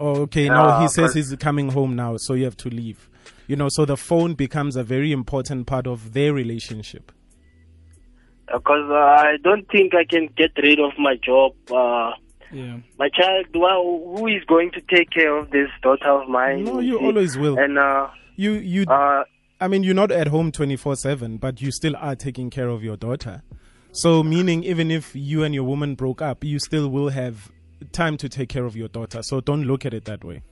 Oh, 0.00 0.22
okay. 0.22 0.48
now 0.48 0.80
he 0.80 0.88
says 0.88 1.14
he's 1.14 1.32
coming 1.36 1.68
home 1.70 1.94
now, 1.94 2.16
so 2.16 2.34
you 2.34 2.42
have 2.42 2.56
to 2.56 2.68
leave. 2.68 3.08
You 3.46 3.54
know, 3.54 3.68
so 3.70 3.84
the 3.84 3.96
phone 3.96 4.34
becomes 4.34 4.74
a 4.74 4.82
very 4.82 5.12
important 5.12 5.68
part 5.68 5.86
of 5.86 6.12
their 6.12 6.34
relationship. 6.34 7.12
Because 8.52 8.90
uh, 8.90 8.94
I 8.94 9.36
don't 9.44 9.64
think 9.70 9.94
I 9.94 10.04
can 10.04 10.28
get 10.36 10.50
rid 10.60 10.80
of 10.80 10.90
my 10.98 11.14
job. 11.24 11.52
Uh, 11.70 12.10
Yeah. 12.52 12.78
my 12.98 13.08
child, 13.08 13.46
well, 13.54 13.82
who 14.16 14.26
is 14.26 14.42
going 14.48 14.72
to 14.72 14.80
take 14.92 15.10
care 15.10 15.36
of 15.36 15.50
this 15.50 15.68
daughter 15.82 16.10
of 16.10 16.28
mine? 16.28 16.64
No, 16.64 16.80
you 16.80 16.98
always 16.98 17.38
will. 17.38 17.56
And 17.58 17.78
uh, 17.78 18.08
You, 18.34 18.54
you. 18.54 18.82
uh, 18.88 19.22
I 19.60 19.68
mean, 19.68 19.84
you're 19.84 19.94
not 19.94 20.10
at 20.10 20.26
home 20.26 20.50
24 20.50 20.96
7, 20.96 21.36
but 21.38 21.62
you 21.62 21.70
still 21.70 21.94
are 21.96 22.16
taking 22.16 22.50
care 22.50 22.68
of 22.68 22.82
your 22.82 22.96
daughter. 22.96 23.42
So, 23.96 24.22
meaning, 24.22 24.62
even 24.64 24.90
if 24.90 25.16
you 25.16 25.42
and 25.42 25.54
your 25.54 25.64
woman 25.64 25.94
broke 25.94 26.20
up, 26.20 26.44
you 26.44 26.58
still 26.58 26.88
will 26.88 27.08
have 27.08 27.50
time 27.92 28.18
to 28.18 28.28
take 28.28 28.50
care 28.50 28.66
of 28.66 28.76
your 28.76 28.88
daughter. 28.88 29.22
So, 29.22 29.40
don't 29.40 29.64
look 29.64 29.86
at 29.86 29.94
it 29.94 30.04
that 30.04 30.22
way. 30.22 30.42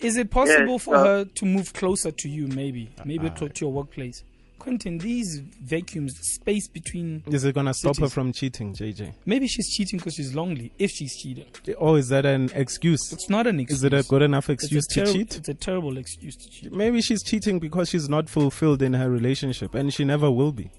Is 0.00 0.18
it 0.18 0.30
possible 0.30 0.72
Yes, 0.72 0.84
for 0.84 0.96
uh, 0.96 1.04
her 1.04 1.24
to 1.24 1.44
move 1.46 1.72
closer 1.72 2.10
to 2.10 2.28
you, 2.28 2.46
maybe? 2.48 2.90
Maybe 3.06 3.30
to, 3.30 3.48
to 3.48 3.64
your 3.64 3.72
workplace? 3.72 4.22
Quentin, 4.58 4.98
these 4.98 5.38
vacuums, 5.62 6.14
space 6.20 6.68
between. 6.68 7.22
Is 7.26 7.44
it 7.44 7.54
going 7.54 7.66
to 7.66 7.72
stop 7.72 7.96
her 7.98 8.08
from 8.10 8.32
cheating, 8.32 8.74
JJ? 8.74 9.14
Maybe 9.24 9.46
she's 9.46 9.74
cheating 9.74 9.98
because 9.98 10.14
she's 10.14 10.34
lonely, 10.34 10.72
if 10.78 10.90
she's 10.90 11.16
cheating. 11.16 11.46
Oh, 11.78 11.94
is 11.94 12.08
that 12.08 12.26
an 12.26 12.50
excuse? 12.54 13.12
It's 13.12 13.30
not 13.30 13.46
an 13.46 13.60
excuse. 13.60 13.78
Is 13.78 13.84
it 13.84 13.94
a 13.94 14.02
good 14.02 14.20
enough 14.22 14.50
It's 14.50 14.64
a 14.64 14.66
excuse 14.66 14.86
to 14.88 15.00
terri- 15.00 15.12
cheat? 15.12 15.36
It's 15.36 15.48
a 15.48 15.54
terrible 15.54 15.96
excuse 15.96 16.36
to 16.36 16.50
cheat. 16.50 16.72
Maybe 16.72 17.00
she's 17.00 17.22
cheating 17.22 17.58
because 17.58 17.88
she's 17.88 18.10
not 18.10 18.28
fulfilled 18.28 18.82
in 18.82 18.92
her 18.92 19.08
relationship, 19.08 19.74
and 19.74 19.94
she 19.94 20.04
never 20.04 20.30
will 20.30 20.52
be. 20.52 20.70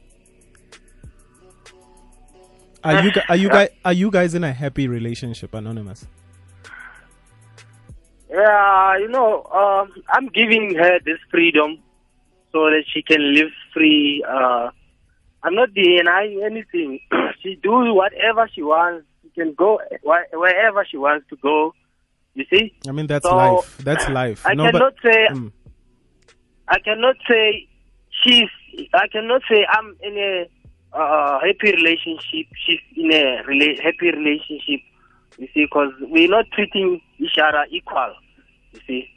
Are 2.83 3.03
you 3.03 3.11
are 3.29 3.35
you 3.35 3.49
guys 3.57 3.69
are 3.83 3.93
you 3.93 4.11
guys 4.11 4.33
in 4.35 4.43
a 4.43 4.53
happy 4.53 4.87
relationship, 4.87 5.53
Anonymous? 5.53 6.05
yeah, 8.29 8.97
you 8.97 9.07
know, 9.07 9.43
um, 9.45 9.91
I'm 10.09 10.27
giving 10.27 10.75
her 10.75 10.99
this 11.05 11.17
freedom 11.31 11.77
so 12.51 12.65
that 12.69 12.83
she 12.93 13.01
can 13.01 13.33
live 13.33 13.49
free. 13.73 14.23
Uh, 14.27 14.69
I'm 15.43 15.55
not 15.55 15.73
denying 15.73 16.41
anything. 16.43 16.99
she 17.41 17.55
do 17.63 17.93
whatever 17.93 18.49
she 18.53 18.63
wants. 18.63 19.05
She 19.23 19.29
can 19.29 19.53
go 19.53 19.79
wh- 20.05 20.33
wherever 20.33 20.85
she 20.89 20.97
wants 20.97 21.27
to 21.29 21.37
go. 21.37 21.73
You 22.33 22.45
see? 22.51 22.73
I 22.87 22.91
mean, 22.91 23.07
that's 23.07 23.23
So, 23.27 23.35
life. 23.35 23.77
That's 23.79 24.07
life. 24.09 24.43
I 24.45 24.53
No, 24.53 24.65
but- 24.71 24.73
cannot 24.73 24.93
say 25.03 25.27
Mm. 25.31 25.51
I 26.69 26.79
cannot 26.79 27.15
say 27.29 27.67
she's. 28.23 28.49
I 28.93 29.07
cannot 29.07 29.41
say 29.49 29.65
I'm 29.69 29.95
in 30.03 30.17
a 30.17 30.49
uh, 30.93 31.39
happy 31.39 31.71
relationship. 31.75 32.47
She's 32.65 32.79
in 32.95 33.11
a 33.13 33.43
rela- 33.47 33.81
happy 33.83 34.11
relationship. 34.11 34.81
You 35.37 35.47
see, 35.53 35.65
because 35.65 35.91
we're 36.01 36.29
not 36.29 36.45
treating 36.53 36.99
each 37.19 37.37
other 37.41 37.65
equal. 37.69 38.13
You 38.73 38.79
see, 38.87 39.07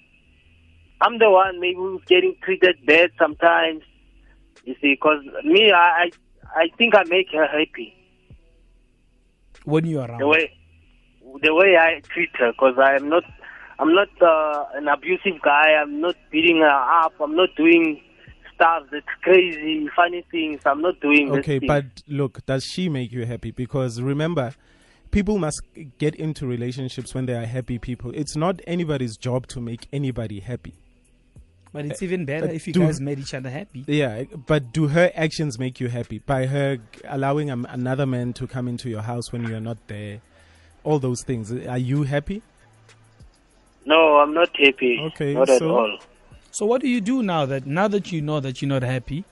I'm 1.01 1.19
the 1.19 1.31
one 1.31 1.61
maybe 1.61 1.77
who's 1.77 2.03
getting 2.07 2.35
treated 2.43 2.77
bad 2.87 3.11
sometimes. 3.19 3.83
You 4.65 4.75
see, 4.83 4.95
because 4.95 5.25
me, 5.45 5.73
I, 5.73 5.79
I, 5.79 6.11
I 6.55 6.69
think 6.77 6.95
I 6.95 7.05
make 7.09 7.29
her 7.33 7.47
happy 7.47 7.95
When 9.65 9.87
you're 9.87 10.05
around. 10.05 10.19
the 10.21 10.27
way, 10.29 10.53
the 11.43 11.55
way 11.55 11.77
I 11.79 12.01
treat 12.13 12.31
her. 12.39 12.53
Because 12.53 12.75
I'm 12.79 13.09
not, 13.09 13.25
I'm 13.79 13.95
not 13.95 14.09
uh, 14.21 14.65
an 14.75 14.89
abusive 14.89 15.41
guy. 15.43 15.73
I'm 15.81 16.01
not 16.03 16.17
beating 16.31 16.59
her 16.59 17.03
up. 17.05 17.15
I'm 17.21 17.35
not 17.35 17.49
doing 17.57 18.03
stuff 18.61 18.85
that's 18.93 19.07
crazy, 19.23 19.89
funny 19.97 20.25
things. 20.31 20.61
I'm 20.67 20.83
not 20.83 21.01
doing. 21.01 21.33
Okay, 21.33 21.59
this 21.59 21.67
but 21.67 21.85
look, 22.07 22.45
does 22.47 22.65
she 22.65 22.89
make 22.89 23.11
you 23.11 23.25
happy? 23.25 23.51
Because 23.51 24.01
remember, 24.01 24.55
people 25.11 25.39
must 25.39 25.63
get 25.99 26.15
into 26.15 26.47
relationships 26.47 27.15
when 27.15 27.27
they 27.27 27.35
are 27.35 27.47
happy 27.47 27.79
people. 27.79 28.13
It's 28.15 28.37
not 28.37 28.61
anybody's 28.67 29.17
job 29.17 29.47
to 29.49 29.61
make 29.61 29.89
anybody 29.93 30.41
happy. 30.41 30.75
But 31.73 31.87
it's 31.87 32.03
even 32.03 32.25
better 32.25 32.49
if 32.49 32.67
you 32.67 32.73
do- 32.73 32.81
guys 32.81 33.01
made 33.01 33.21
each 33.21 33.33
other 33.33 33.49
happy. 33.49 33.85
Yeah, 33.87 34.25
but 34.47 34.73
do 34.73 34.89
her 34.89 35.11
actions 35.15 35.59
make 35.59 35.81
you 35.81 35.89
happy? 35.89 36.19
By 36.19 36.47
her 36.47 36.79
allowing 37.05 37.49
a, 37.49 37.57
another 37.69 38.07
man 38.07 38.33
to 38.35 38.47
come 38.47 38.67
into 38.67 38.91
your 38.91 39.03
house 39.03 39.33
when 39.33 39.45
you're 39.47 39.61
not 39.61 39.79
there, 39.87 40.21
all 40.83 40.99
those 40.99 41.23
things. 41.23 41.53
Are 41.53 41.79
you 41.79 42.03
happy? 42.03 42.43
No, 43.87 44.17
I'm 44.19 44.35
not 44.35 44.51
happy. 44.57 44.99
Okay, 45.13 45.35
not 45.35 45.49
at 45.49 45.63
all. 45.63 45.99
So 46.61 46.67
what 46.67 46.83
do 46.83 46.89
you 46.91 47.01
do 47.01 47.23
now 47.23 47.47
that 47.47 47.65
now 47.65 47.89
that 47.89 48.13
you 48.13 48.21
know 48.21 48.39
that 48.39 48.61
you're 48.61 48.69
not 48.69 48.83
happy? 48.83 49.25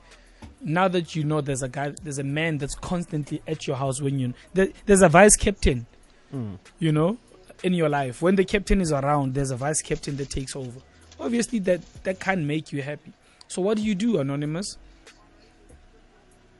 Now 0.62 0.88
that 0.88 1.14
you 1.14 1.24
know 1.24 1.42
there's 1.42 1.62
a 1.62 1.68
guy, 1.68 1.92
there's 2.02 2.18
a 2.18 2.24
man 2.24 2.56
that's 2.56 2.74
constantly 2.74 3.42
at 3.46 3.66
your 3.66 3.76
house 3.76 4.00
when 4.00 4.18
you 4.18 4.32
there, 4.54 4.68
there's 4.86 5.02
a 5.02 5.10
vice 5.10 5.36
captain, 5.36 5.84
hmm. 6.30 6.54
you 6.78 6.90
know, 6.90 7.18
in 7.62 7.74
your 7.74 7.90
life. 7.90 8.22
When 8.22 8.36
the 8.36 8.46
captain 8.46 8.80
is 8.80 8.92
around, 8.92 9.34
there's 9.34 9.50
a 9.50 9.56
vice 9.56 9.82
captain 9.82 10.16
that 10.16 10.30
takes 10.30 10.56
over. 10.56 10.80
Obviously, 11.20 11.58
that 11.58 11.82
that 12.04 12.18
can't 12.18 12.44
make 12.44 12.72
you 12.72 12.80
happy. 12.80 13.12
So 13.46 13.60
what 13.60 13.76
do 13.76 13.82
you 13.82 13.94
do, 13.94 14.20
anonymous? 14.20 14.78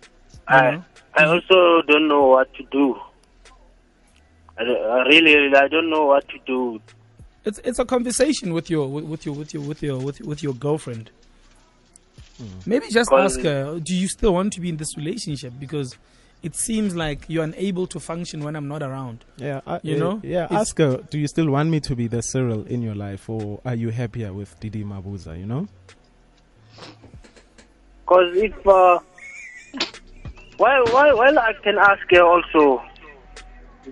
You 0.03 0.09
I, 0.49 0.71
know? 0.73 0.85
I 1.15 1.25
also 1.25 1.81
don't 1.89 2.09
know 2.09 2.27
what 2.27 2.53
to 2.57 2.63
do. 2.65 2.95
I, 4.59 4.65
I 4.65 5.05
really, 5.07 5.35
really, 5.35 5.57
I 5.57 5.69
don't 5.69 5.89
know 5.89 6.05
what 6.05 6.29
to 6.29 6.39
do. 6.47 6.79
It's 7.45 7.59
it's 7.65 7.79
a 7.79 7.85
conversation 7.85 8.53
with 8.53 8.69
your 8.71 8.89
with, 8.89 9.05
with 9.05 9.27
your 9.27 9.35
with 9.35 9.55
your 9.55 9.63
with 9.63 9.83
your 9.83 9.99
with, 9.99 10.21
with 10.21 10.43
your 10.43 10.55
girlfriend. 10.55 11.11
Maybe 12.67 12.89
just 12.91 13.11
Cause- 13.11 13.37
ask 13.37 13.45
her, 13.45 13.81
do 13.81 13.95
you 13.95 14.07
still 14.09 14.33
want 14.33 14.53
to 14.55 14.61
be 14.61 14.69
in 14.69 14.77
this 14.77 14.97
relationship? 14.97 15.55
Because 15.59 15.97
it 16.41 16.55
seems 16.55 16.95
like 16.95 17.25
you're 17.27 17.43
unable 17.43 17.89
to 17.89 17.99
function 17.99 18.45
when 18.45 18.55
I'm 18.55 18.69
not 18.69 18.81
around. 18.81 19.25
Yeah, 19.39 19.61
I, 19.67 19.81
You 19.83 19.97
know? 19.99 20.21
Yeah, 20.23 20.45
It's- 20.45 20.61
ask 20.61 20.79
her. 20.79 20.99
Do 21.11 21.19
you 21.19 21.27
still 21.27 21.51
want 21.51 21.69
me 21.71 21.81
to 21.81 21.97
be 21.97 22.07
the 22.07 22.23
Cyril 22.23 22.65
in 22.67 22.81
your 22.81 22.95
life, 22.95 23.29
or 23.29 23.61
are 23.65 23.75
you 23.75 23.89
happier 23.91 24.33
with 24.33 24.59
DD 24.61 24.85
Mabuza? 24.85 25.37
You 25.37 25.47
know? 25.47 25.67
Because 28.03 28.37
if, 28.37 28.55
uh, 28.67 29.01
well, 30.61 30.85
well, 30.93 31.19
well, 31.19 31.39
I 31.41 31.55
can 31.63 31.77
ask 31.77 32.03
her 32.11 32.23
also. 32.23 32.83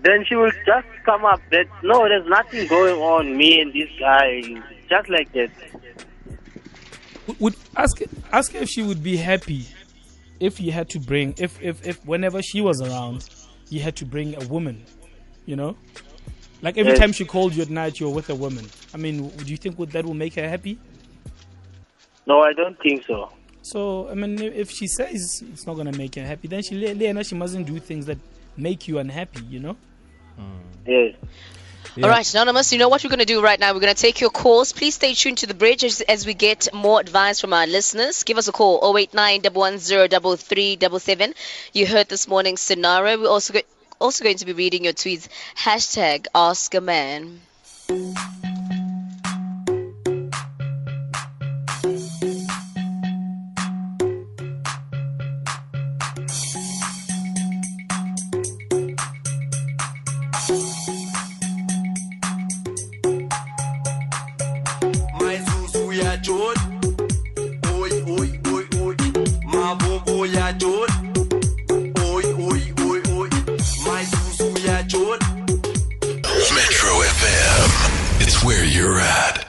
Then 0.02 0.24
she 0.26 0.36
will 0.36 0.50
just 0.64 0.86
come 1.04 1.24
up 1.24 1.40
that 1.50 1.66
no, 1.82 2.06
there's 2.08 2.26
nothing 2.28 2.66
going 2.68 2.96
on. 3.00 3.36
Me 3.36 3.60
and 3.60 3.72
this 3.72 3.88
guy, 3.98 4.42
just 4.88 5.08
like 5.08 5.32
that. 5.32 5.50
Would- 7.40 7.56
ask 7.76 8.00
ask 8.32 8.54
if 8.54 8.68
she 8.68 8.82
would 8.82 9.02
be 9.02 9.16
happy 9.16 9.66
if 10.38 10.60
you 10.60 10.70
had 10.72 10.88
to 10.90 11.00
bring 11.00 11.34
if 11.38 11.60
if 11.62 11.84
if 11.86 12.04
whenever 12.06 12.40
she 12.42 12.60
was 12.60 12.80
around, 12.80 13.28
you 13.68 13.80
had 13.80 13.96
to 13.96 14.04
bring 14.06 14.40
a 14.40 14.46
woman. 14.46 14.84
You 15.44 15.56
know, 15.56 15.76
like 16.62 16.76
every 16.78 16.92
Yes. 16.92 17.00
time 17.00 17.12
she 17.12 17.24
called 17.24 17.54
you 17.54 17.62
at 17.62 17.70
night, 17.70 18.00
you're 18.00 18.12
with 18.14 18.30
a 18.30 18.34
woman. 18.34 18.66
I 18.94 18.96
mean, 18.96 19.28
do 19.28 19.44
you 19.50 19.56
think 19.56 19.76
that 19.90 20.04
will 20.04 20.14
make 20.14 20.34
her 20.34 20.48
happy? 20.48 20.78
No, 22.26 22.40
I 22.42 22.52
don't 22.52 22.78
think 22.80 23.04
so. 23.06 23.30
So 23.62 24.08
I 24.08 24.14
mean, 24.14 24.40
if 24.40 24.70
she 24.70 24.86
says 24.86 25.42
it's 25.52 25.66
not 25.66 25.74
gonna 25.76 25.96
make 25.96 26.14
her 26.16 26.24
happy, 26.24 26.48
then 26.48 26.62
she 26.62 26.74
Lena, 26.94 27.24
she 27.24 27.34
mustn't 27.34 27.66
do 27.66 27.78
things 27.78 28.06
that 28.06 28.18
make 28.56 28.88
you 28.88 28.98
unhappy. 28.98 29.44
You 29.44 29.60
know. 29.60 29.76
Mm. 30.38 30.60
Yes. 30.86 31.14
All 32.02 32.10
right, 32.10 32.34
Anonymous, 32.34 32.72
you 32.74 32.78
know 32.78 32.90
what 32.90 33.02
we're 33.02 33.08
going 33.08 33.20
to 33.20 33.24
do 33.24 33.42
right 33.42 33.58
now? 33.58 33.72
We're 33.72 33.80
going 33.80 33.94
to 33.94 34.00
take 34.00 34.20
your 34.20 34.28
calls. 34.28 34.74
Please 34.74 34.96
stay 34.96 35.14
tuned 35.14 35.38
to 35.38 35.46
the 35.46 35.54
bridge 35.54 35.82
as, 35.82 36.02
as 36.02 36.26
we 36.26 36.34
get 36.34 36.68
more 36.74 37.00
advice 37.00 37.40
from 37.40 37.54
our 37.54 37.66
listeners. 37.66 38.22
Give 38.22 38.36
us 38.36 38.48
a 38.48 38.52
call, 38.52 38.94
089 38.98 39.40
110 39.44 41.34
You 41.72 41.86
heard 41.86 42.08
this 42.10 42.28
morning's 42.28 42.60
scenario. 42.60 43.18
We're 43.22 43.30
also, 43.30 43.54
go- 43.54 43.62
also 43.98 44.24
going 44.24 44.36
to 44.36 44.44
be 44.44 44.52
reading 44.52 44.84
your 44.84 44.92
tweets. 44.92 45.28
Hashtag 45.56 46.26
Ask 46.34 46.74
a 46.74 46.82
Man. 46.82 47.40
Where 78.46 78.64
you're 78.64 79.00
at. 79.00 79.44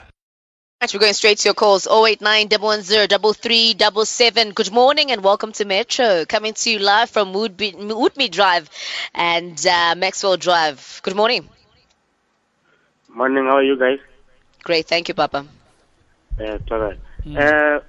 Right, 0.82 0.92
we're 0.92 1.00
going 1.00 1.14
straight 1.14 1.38
to 1.38 1.50
your 1.50 1.54
calls 1.54 1.86
089 1.86 2.48
110 2.50 4.54
Good 4.54 4.72
morning 4.72 5.12
and 5.12 5.24
welcome 5.24 5.52
to 5.52 5.66
Metro. 5.66 6.26
Coming 6.26 6.56
to 6.56 6.72
you 6.72 6.80
live 6.80 7.12
from 7.12 7.32
Woodby, 7.32 7.76
Woodmead 7.76 8.32
Drive 8.32 8.68
and 9.14 9.54
uh, 9.68 9.94
Maxwell 9.96 10.38
Drive. 10.38 11.02
Good 11.04 11.16
morning. 11.16 11.48
Morning, 13.08 13.46
how 13.46 13.58
are 13.58 13.64
you 13.64 13.78
guys? 13.78 14.00
Great, 14.64 14.88
thank 14.88 15.10
you, 15.10 15.14
Papa. 15.14 15.46
Uh, 16.40 16.44
it's 16.44 16.72
all 16.72 16.80
right. 16.80 17.00
Uh, 17.38 17.82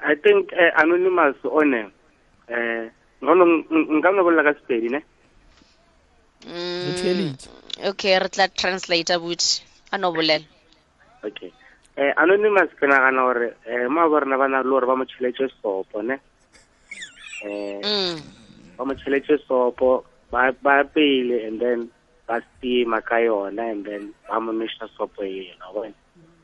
I 0.00 0.16
think 0.16 0.52
uh, 0.52 0.82
anonymous 0.82 1.36
on 1.44 1.74
uh, 1.74 2.90
ngono 3.22 3.64
nka 3.70 4.10
nna 4.10 4.22
bolela 4.22 4.42
ka 4.42 4.58
sepedi 4.58 4.90
ne 4.90 5.00
Retaliate. 6.46 7.48
Okay, 7.86 8.18
re 8.18 8.28
tla 8.28 8.48
translate 8.48 9.14
abuti. 9.14 9.73
A 9.94 9.98
no 9.98 10.10
bolela 10.10 10.42
okay. 11.22 11.52
Eh 11.96 12.12
anonymous 12.18 12.74
ke 12.74 12.86
nagana 12.90 13.22
gore 13.22 13.48
eh 13.70 13.86
ma 13.86 14.08
ba 14.10 14.20
rena 14.20 14.36
ba 14.36 14.48
na 14.50 14.66
le 14.66 14.70
gore 14.70 14.86
ba 14.86 14.98
mo 14.98 15.04
tšheletse 15.06 15.46
sopo 15.62 16.02
ne? 16.02 16.18
Mm. 17.46 18.18
ba 18.76 18.82
mo 18.82 18.92
tšheletse 18.98 19.38
sopo 19.46 20.02
ba 20.34 20.50
ba 20.58 20.82
pele 20.82 21.46
and 21.46 21.60
then 21.62 21.86
ba 22.26 22.42
steama 22.42 22.98
ka 22.98 23.22
yona 23.22 23.70
and 23.70 23.86
then 23.86 24.10
ba 24.26 24.40
mo 24.42 24.50
mesha 24.50 24.90
sopo 24.98 25.22
yena 25.22 25.70
bona 25.70 25.94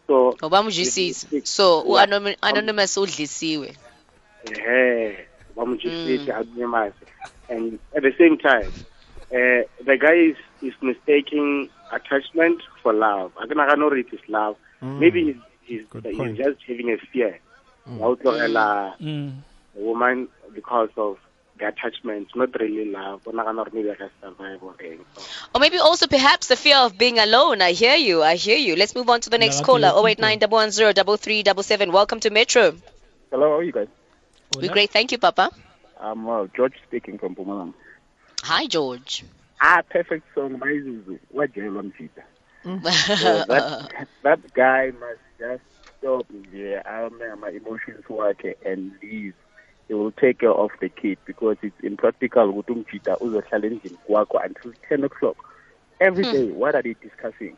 so 0.06 0.38
o 0.38 0.46
ba 0.48 0.62
mo 0.62 0.70
jesitse 0.70 1.42
so 1.42 1.82
anony- 1.98 2.38
anonymous 2.46 2.94
o 2.94 3.02
dlisiwe 3.02 3.74
eh 4.46 5.26
ba 5.58 5.66
mo 5.66 5.74
jesitse 5.74 6.30
anonymous. 6.30 6.94
And 7.50 7.82
at 7.96 8.06
the 8.06 8.14
same 8.14 8.38
time 8.38 8.70
uh, 9.34 9.66
the 9.82 9.96
guy 9.98 10.30
is 10.30 10.38
is 10.62 10.74
mistaking 10.78 11.66
attachment 11.90 12.62
for 12.82 12.92
love 12.92 13.32
i 13.40 13.46
think 13.46 13.58
I 13.60 13.68
can 13.70 13.80
know 13.80 13.88
it 13.92 14.12
is 14.12 14.20
love 14.28 14.56
maybe 14.82 15.24
he's, 15.24 15.36
he's, 15.62 16.02
he's 16.16 16.36
just 16.36 16.58
having 16.66 16.90
a 16.90 16.98
fear 17.12 17.38
ya 17.98 18.06
o 18.06 18.16
tlogela 18.16 18.94
Mm. 19.00 19.32
a 19.76 19.80
woman 19.80 20.28
because 20.54 20.90
of 20.96 21.18
the 21.58 21.66
attachment 21.68 22.28
not 22.40 22.50
really 22.60 22.84
love 22.90 23.20
o 23.26 23.32
nagana 23.32 23.64
gore 23.64 23.70
maybe 23.72 23.90
a 23.90 23.96
ka 24.00 24.08
survive 24.22 24.62
or 24.62 24.74
eng 24.90 25.00
so 25.16 25.22
Or 25.54 25.60
maybe 25.60 25.78
also 25.78 26.06
perhaps 26.06 26.48
the 26.48 26.56
fear 26.56 26.76
of 26.86 26.96
being 26.96 27.18
alone. 27.18 27.60
I 27.60 27.72
hear 27.72 27.96
you. 27.96 28.22
I 28.22 28.36
hear 28.36 28.56
you. 28.56 28.76
Let's 28.76 28.94
move 28.94 29.10
on 29.14 29.20
to 29.26 29.30
the 29.34 29.38
next 29.44 29.56
Lucky 29.56 29.66
caller. 29.66 29.90
people. 29.90 30.06
089 30.06 31.92
Welcome 31.92 32.20
to 32.20 32.30
Metro. 32.30 32.64
Hello, 33.30 33.46
how 33.50 33.56
are 33.58 33.62
you 33.62 33.72
guys? 33.72 33.88
We're 34.56 34.72
great. 34.72 34.90
Thank 34.90 35.12
you, 35.12 35.18
Papa. 35.18 35.50
I'm 36.00 36.28
uh, 36.28 36.46
George 36.56 36.74
speaking 36.86 37.18
from 37.18 37.34
Pumalang. 37.34 37.74
Hi, 38.42 38.66
George. 38.66 39.24
Ah, 39.60 39.82
perfect 39.90 40.24
song, 40.34 40.58
Maizuzu. 40.58 41.18
What 41.30 41.52
jail 41.52 41.72
Mchita. 41.72 42.22
Mm-hmm. 42.64 42.86
So 43.16 43.44
that 43.46 44.08
that 44.22 44.54
guy 44.54 44.92
must 45.00 45.20
just 45.38 45.62
stop 45.98 46.26
there. 46.52 46.86
I'm 46.86 47.18
my 47.40 47.50
emotions 47.50 48.08
work 48.08 48.42
and 48.64 48.92
leave. 49.02 49.34
He 49.88 49.94
will 49.94 50.12
take 50.12 50.40
care 50.40 50.52
of 50.52 50.70
the 50.80 50.88
kid 50.88 51.18
because 51.24 51.56
it's 51.62 51.80
impractical 51.82 52.48
ukuthi 52.48 52.72
umjida 52.72 53.18
uzohlala 53.18 53.66
endlini 53.66 53.98
kwakho 54.06 54.38
until 54.38 54.72
10 54.88 55.04
o'clock. 55.04 55.36
Every 56.00 56.24
hmm. 56.24 56.32
day, 56.32 56.52
what 56.52 56.74
are 56.74 56.82
they 56.82 56.94
discussing? 57.02 57.56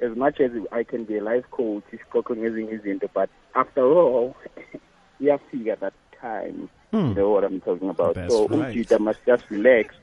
As 0.00 0.16
much 0.16 0.40
as 0.40 0.52
I 0.70 0.84
can 0.84 1.04
be 1.04 1.18
a 1.18 1.22
life 1.22 1.50
coach, 1.50 1.82
isixoxo 1.92 2.36
ngezinye 2.36 2.72
izinto, 2.72 3.08
but 3.14 3.30
after 3.54 3.82
all, 3.82 4.36
iyafika 5.20 5.80
that 5.80 5.94
time. 6.20 6.68
Hmm. 6.92 7.08
You 7.08 7.14
know 7.14 7.30
what 7.30 7.44
I'm 7.44 7.60
talking 7.60 7.90
about. 7.90 8.14
That's 8.14 8.32
so 8.32 8.46
right. 8.46 8.74
umjida 8.74 9.00
must 9.00 9.20
just 9.26 9.44
relax. 9.50 9.94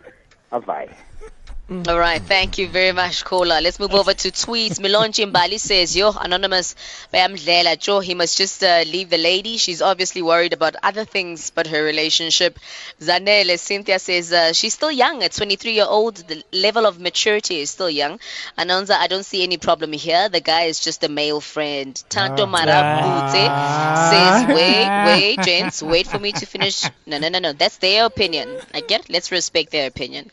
Avai. 1.70 1.88
All 1.88 1.98
right, 2.00 2.22
thank 2.22 2.58
you 2.58 2.68
very 2.68 2.92
much, 2.92 3.24
caller. 3.26 3.60
Let's 3.62 3.80
move 3.80 3.94
over 3.94 4.14
to 4.14 4.32
tweets. 4.32 4.80
Milonji 4.80 5.32
Mbali 5.32 5.60
says, 5.60 5.96
Yo, 5.96 6.12
anonymous, 6.12 6.76
bayamdlela, 7.14 7.80
Joe, 7.80 8.00
he 8.00 8.14
must 8.14 8.38
just 8.38 8.64
uh, 8.64 8.84
leave 8.86 9.10
the 9.10 9.18
lady. 9.18 9.58
She's 9.58 9.82
obviously 9.82 10.22
worried 10.22 10.54
about 10.54 10.76
other 10.84 11.06
things 11.06 11.50
but 11.50 11.68
her 11.68 11.84
relationship. 11.84 12.60
Zanele, 13.02 13.58
Cynthia 13.60 14.00
says, 14.00 14.32
uh, 14.32 14.54
she's 14.54 14.74
still 14.74 14.92
young 14.92 15.24
at 15.24 15.34
23 15.34 15.74
year 15.74 15.86
old. 15.88 16.18
The 16.18 16.44
level 16.54 16.86
of 16.86 17.00
maturity 17.00 17.60
is 17.60 17.72
still 17.72 17.90
young. 17.90 18.20
Anonza, 18.58 18.92
I 18.96 19.08
don't 19.08 19.26
see 19.26 19.44
any 19.44 19.58
problem 19.58 19.92
here. 19.92 20.30
The 20.30 20.42
guy 20.42 20.64
is 20.64 20.80
just 20.80 21.04
a 21.04 21.10
male 21.10 21.42
friend. 21.42 21.96
Tanto 22.10 22.46
Marabute 22.46 23.32
says, 23.98 24.46
wait, 24.48 24.90
wait, 25.06 25.40
gents, 25.42 25.82
wait 25.82 26.08
for 26.08 26.20
me 26.20 26.32
to 26.34 26.46
finish. 26.46 26.84
No, 27.06 27.18
no, 27.18 27.30
no, 27.30 27.40
no. 27.40 27.54
That's 27.54 27.78
their 27.78 28.06
opinion. 28.06 28.60
I 28.74 28.82
get 28.82 29.02
it. 29.02 29.10
Let's 29.10 29.32
respect 29.32 29.72
their 29.72 29.88
opinion. 29.88 30.32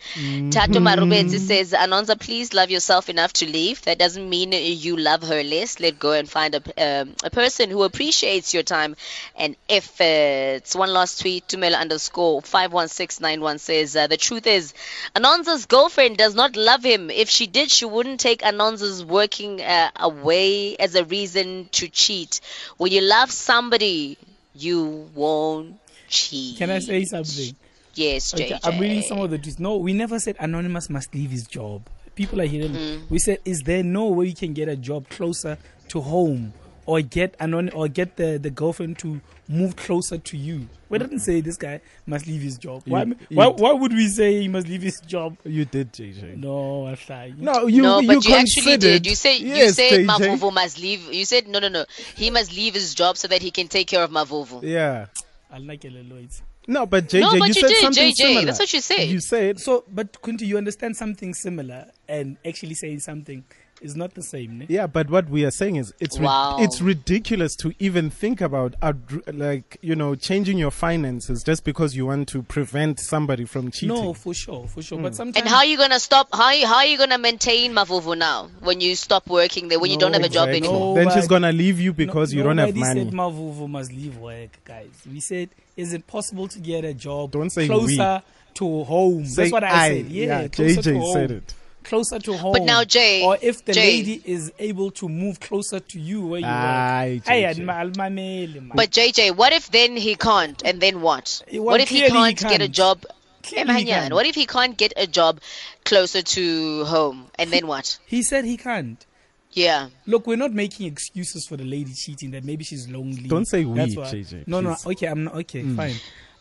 Tato 0.50 0.80
Marubetsi 1.22 1.38
says, 1.38 1.72
Anonza, 1.72 2.18
please 2.18 2.52
love 2.52 2.70
yourself 2.70 3.08
enough 3.08 3.32
to 3.34 3.46
leave. 3.46 3.82
That 3.82 3.98
doesn't 3.98 4.28
mean 4.28 4.52
you 4.52 4.96
love 4.96 5.22
her 5.22 5.42
less. 5.42 5.78
Let 5.78 5.98
go 5.98 6.12
and 6.12 6.28
find 6.28 6.54
a, 6.54 7.02
um, 7.02 7.14
a 7.22 7.30
person 7.30 7.70
who 7.70 7.84
appreciates 7.84 8.52
your 8.52 8.64
time 8.64 8.96
and 9.36 9.54
efforts. 9.68 10.74
One 10.74 10.92
last 10.92 11.20
tweet, 11.20 11.46
Tumela 11.46 11.78
underscore 11.78 12.42
51691 12.42 13.58
says, 13.58 13.96
uh, 13.96 14.06
the 14.08 14.16
truth 14.16 14.46
is, 14.46 14.74
Anonza's 15.14 15.66
girlfriend 15.66 16.16
does 16.16 16.34
not 16.34 16.56
love 16.56 16.84
him. 16.84 17.10
If 17.10 17.28
she 17.28 17.46
did, 17.46 17.70
she 17.70 17.84
wouldn't 17.84 18.20
take 18.20 18.42
Anonza's 18.42 19.04
working 19.04 19.60
uh, 19.60 19.90
away 19.96 20.76
as 20.76 20.96
a 20.96 21.04
reason 21.04 21.68
to 21.72 21.88
cheat. 21.88 22.40
When 22.78 22.90
you 22.90 23.00
love 23.00 23.30
somebody, 23.30 24.18
you 24.54 25.08
won't 25.14 25.78
cheat. 26.08 26.58
Can 26.58 26.70
I 26.70 26.80
say 26.80 27.04
something? 27.04 27.54
Yes, 27.94 28.32
Okay, 28.34 28.58
I'm 28.64 28.78
reading 28.78 29.02
some 29.02 29.18
of 29.20 29.30
the 29.30 29.38
tweets. 29.38 29.58
No, 29.58 29.76
we 29.76 29.92
never 29.92 30.18
said 30.18 30.36
Anonymous 30.40 30.88
must 30.90 31.14
leave 31.14 31.30
his 31.30 31.46
job. 31.46 31.88
People 32.14 32.40
are 32.40 32.46
hearing. 32.46 32.72
Mm. 32.72 33.10
We 33.10 33.18
said, 33.18 33.38
is 33.44 33.62
there 33.62 33.82
no 33.82 34.08
way 34.08 34.26
you 34.26 34.34
can 34.34 34.52
get 34.52 34.68
a 34.68 34.76
job 34.76 35.08
closer 35.08 35.56
to 35.88 36.00
home, 36.00 36.52
or 36.84 37.00
get 37.00 37.34
anon 37.40 37.70
or 37.70 37.86
get 37.88 38.16
the, 38.16 38.38
the 38.42 38.50
girlfriend 38.50 38.98
to 38.98 39.20
move 39.48 39.76
closer 39.76 40.18
to 40.18 40.36
you? 40.36 40.68
We 40.90 40.98
didn't 40.98 41.20
say 41.20 41.40
this 41.40 41.56
guy 41.56 41.80
must 42.04 42.26
leave 42.26 42.42
his 42.42 42.58
job. 42.58 42.82
Why, 42.84 43.04
You- 43.04 43.16
why, 43.30 43.46
you- 43.46 43.52
why 43.52 43.72
would 43.72 43.92
we 43.94 44.08
say 44.08 44.42
he 44.42 44.48
must 44.48 44.68
leave 44.68 44.82
his 44.82 45.00
job? 45.00 45.38
You 45.44 45.64
did, 45.64 45.92
JJ. 45.94 46.36
No, 46.36 46.86
I 46.86 46.98
lie. 47.08 47.32
No, 47.38 47.66
you 47.66 47.80
no, 47.82 48.00
you 48.00 48.08
but 48.08 48.24
you, 48.26 48.34
actually 48.34 48.62
considered. 48.62 48.80
did. 49.02 49.06
You 49.06 49.14
said 49.14 49.38
you 49.38 49.68
said 49.70 49.92
JJ. 50.00 50.06
Mavuvu 50.06 50.52
must 50.52 50.78
leave. 50.78 51.10
You 51.12 51.24
said 51.24 51.48
no, 51.48 51.60
no, 51.60 51.68
no. 51.68 51.86
He 52.14 52.30
must 52.30 52.52
leave 52.54 52.74
his 52.74 52.94
job 52.94 53.16
so 53.16 53.26
that 53.28 53.40
he 53.40 53.50
can 53.50 53.68
take 53.68 53.86
care 53.86 54.02
of 54.02 54.10
Mavuvu. 54.10 54.62
Yeah. 54.62 55.06
I 55.50 55.58
like 55.58 55.84
it, 55.86 55.92
Lloyd. 55.92 56.28
No, 56.68 56.86
but 56.86 57.08
JJ, 57.08 57.20
No, 57.20 57.30
but 57.32 57.38
you 57.40 57.44
you 57.46 57.54
said 57.54 57.68
did, 57.68 57.80
something 57.82 58.10
JJ. 58.12 58.14
similar. 58.14 58.44
That's 58.46 58.58
what 58.60 58.72
you 58.72 58.80
said. 58.80 59.08
You 59.08 59.20
said 59.20 59.58
So, 59.60 59.84
but 59.92 60.20
Kunti, 60.22 60.46
you 60.46 60.56
understand 60.58 60.96
something 60.96 61.34
similar 61.34 61.90
and 62.08 62.36
actually 62.46 62.74
saying 62.74 63.00
something 63.00 63.44
is 63.82 63.96
not 63.96 64.14
the 64.14 64.22
same. 64.22 64.58
Ne? 64.60 64.66
Yeah, 64.68 64.86
but 64.86 65.10
what 65.10 65.28
we 65.28 65.44
are 65.44 65.50
saying 65.50 65.76
is 65.76 65.92
it's 66.00 66.18
ri- 66.18 66.26
it's 66.64 66.80
ridiculous 66.80 67.56
to 67.56 67.74
even 67.78 68.10
think 68.10 68.40
about 68.40 68.74
ad- 68.80 69.22
like 69.32 69.76
you 69.82 69.94
know 69.96 70.14
changing 70.14 70.56
your 70.58 70.70
finances 70.70 71.42
just 71.42 71.64
because 71.64 71.96
you 71.96 72.06
want 72.06 72.28
to 72.28 72.42
prevent 72.42 73.00
somebody 73.00 73.44
from 73.44 73.70
cheating. 73.70 73.88
No, 73.96 74.14
for 74.14 74.32
sure, 74.34 74.66
for 74.68 74.82
sure. 74.82 74.98
Hmm. 74.98 75.04
But 75.04 75.14
sometimes 75.16 75.42
And 75.42 75.48
how 75.48 75.58
are 75.58 75.64
you 75.64 75.76
gonna 75.76 76.00
stop? 76.00 76.28
How 76.32 76.44
are 76.44 76.54
you, 76.54 76.66
how 76.66 76.76
are 76.76 76.86
you 76.86 76.96
gonna 76.98 77.18
maintain 77.18 77.72
Mavuvu 77.74 78.16
now 78.16 78.48
when 78.60 78.80
you 78.80 78.94
stop 78.96 79.26
working 79.28 79.68
there? 79.68 79.78
When 79.80 79.90
you 79.90 79.98
don't 79.98 80.12
have 80.12 80.22
a 80.24 80.28
job 80.28 80.48
Exactly. 80.48 80.68
anymore? 80.68 80.94
Then 80.96 81.10
she's 81.10 81.28
gonna 81.28 81.52
leave 81.52 81.80
you 81.80 81.92
because 81.92 82.32
No- 82.32 82.38
you 82.38 82.42
don't 82.44 82.58
have 82.58 82.74
nobody 82.74 82.80
money. 82.80 83.04
said 83.04 83.12
Mavuvu 83.12 83.68
must 83.68 83.92
leave 83.92 84.16
work, 84.18 84.50
guys. 84.64 84.90
We 85.10 85.20
said, 85.20 85.48
is 85.76 85.92
it 85.92 86.06
possible 86.06 86.48
to 86.48 86.58
get 86.58 86.84
a 86.84 86.94
job 86.94 87.30
Don't 87.32 87.50
say 87.50 87.66
closer 87.66 88.22
to 88.54 88.84
home? 88.84 89.26
Say 89.26 89.42
That's 89.44 89.52
what 89.52 89.64
I, 89.64 89.68
I. 89.68 89.88
said. 89.88 90.06
Yeah, 90.06 90.40
Yeah, 90.42 90.48
closer 90.48 90.82
JJ 90.82 91.12
said 91.14 91.30
it. 91.30 91.54
Closer 91.84 92.18
to 92.18 92.32
home. 92.36 92.52
But 92.52 92.62
now, 92.62 92.84
Jay- 92.84 93.22
or 93.24 93.36
if 93.42 93.64
the 93.64 93.72
Jay. 93.72 93.98
lady 93.98 94.22
is 94.24 94.52
able 94.58 94.90
to 94.92 95.08
move 95.08 95.40
closer 95.40 95.80
to 95.80 96.00
you 96.00 96.26
where 96.26 96.40
you 96.40 96.46
Aye, 96.46 97.20
work. 97.24 97.28
Hey, 97.28 97.42
JJ. 97.44 97.68
alma- 97.68 97.90
almamele, 97.92 98.54
man. 98.54 98.70
But 98.74 98.90
JJ, 98.90 99.36
what 99.36 99.52
if 99.52 99.70
then 99.70 99.96
he 99.96 100.14
can't? 100.14 100.62
And 100.64 100.80
then 100.80 101.00
what? 101.02 101.42
Well, 101.52 101.64
What 101.64 101.80
if 101.80 101.88
he 101.88 102.00
clearly 102.06 102.28
he 102.30 102.34
can't 102.34 102.50
get 102.50 102.62
a 102.62 102.68
job? 102.68 103.04
He 103.44 103.56
can't. 103.56 104.12
What 104.14 104.26
if 104.26 104.34
he 104.36 104.46
can't 104.46 104.76
get 104.76 104.92
a 104.96 105.06
job 105.06 105.40
closer 105.84 106.22
to 106.22 106.84
home? 106.84 107.26
And 107.38 107.50
then 107.50 107.66
what? 107.66 107.98
he 108.06 108.22
said 108.22 108.44
he 108.44 108.56
can't. 108.56 109.04
Yeah. 109.50 109.88
Look, 110.06 110.26
we're 110.26 110.36
not 110.38 110.52
making 110.52 110.86
excuses 110.86 111.46
for 111.46 111.56
the 111.58 111.64
lady 111.64 111.92
cheating 111.92 112.30
that 112.30 112.44
maybe 112.44 112.64
she's 112.64 112.88
lonely. 112.88 113.28
Don't 113.28 113.44
say 113.46 113.64
we, 113.64 113.76
That's 113.76 113.96
why- 113.96 114.04
JJ, 114.10 114.44
No, 114.46 114.60
no, 114.60 114.74
please. 114.76 114.86
okay, 114.96 115.06
I'm 115.08 115.24
not 115.24 115.34
okay, 115.34 115.62
Mm. 115.62 115.76
fine. 115.76 115.94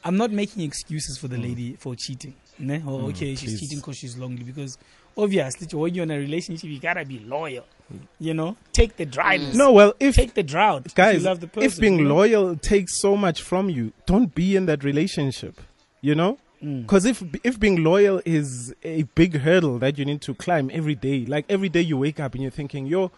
I'm 0.04 0.15
not 0.17 0.32
making 0.32 0.63
excuses 0.63 1.17
for 1.17 1.27
the 1.27 1.38
lady 1.38 1.75
for 1.77 1.95
cheating. 1.95 2.34
Ne? 2.58 2.82
Or 2.88 3.10
okay, 3.10 3.36
she's 3.36 3.51
please. 3.51 3.60
cheating 3.60 3.80
because 3.80 3.97
she's 3.97 4.17
lonely 4.17 4.43
because 4.43 4.77
obviously 5.17 5.67
when 5.78 5.93
you're 5.93 6.04
in 6.04 6.12
a 6.12 6.17
relationship 6.17 6.69
you 6.69 6.80
gotta 6.80 7.06
be 7.06 7.19
loyal. 7.19 7.65
You 8.19 8.34
know? 8.34 8.56
Take 8.71 8.95
the 8.95 9.06
dryness. 9.06 9.54
No, 9.56 9.74
well, 9.74 9.93
if 10.00 10.15
Take 10.15 10.34
the 10.34 10.43
drought. 10.43 10.84
if 10.86 10.95
guys, 10.95 11.21
you 11.21 11.28
love 11.28 11.41
the 11.41 11.47
person, 11.47 11.63
if 11.69 11.78
being 11.80 12.00
you 12.00 12.06
know? 12.06 12.15
loyal 12.15 12.56
takes 12.56 13.00
so 13.02 13.17
much 13.17 13.41
from 13.41 13.69
you, 13.69 13.91
don't 14.06 14.34
be 14.34 14.56
in 14.56 14.65
that 14.67 14.84
relationship. 14.84 15.60
You 16.02 16.15
know, 16.15 16.38
Mm. 16.63 16.84
because 16.84 17.06
if 17.06 17.24
if 17.43 17.60
being 17.60 17.84
loyal 17.84 18.21
is 18.24 18.74
a 18.84 19.02
big 19.15 19.39
hurdle 19.39 19.78
that 19.80 19.97
you 19.97 20.06
need 20.06 20.21
to 20.21 20.34
climb 20.36 20.69
every 20.71 20.93
day, 20.95 21.26
like 21.26 21.45
every 21.50 21.69
day 21.69 21.82
you 21.82 21.97
wake 21.97 22.19
up 22.19 22.34
and 22.34 22.41
you're 22.43 22.52
thinking, 22.52 22.86
yo. 22.86 23.12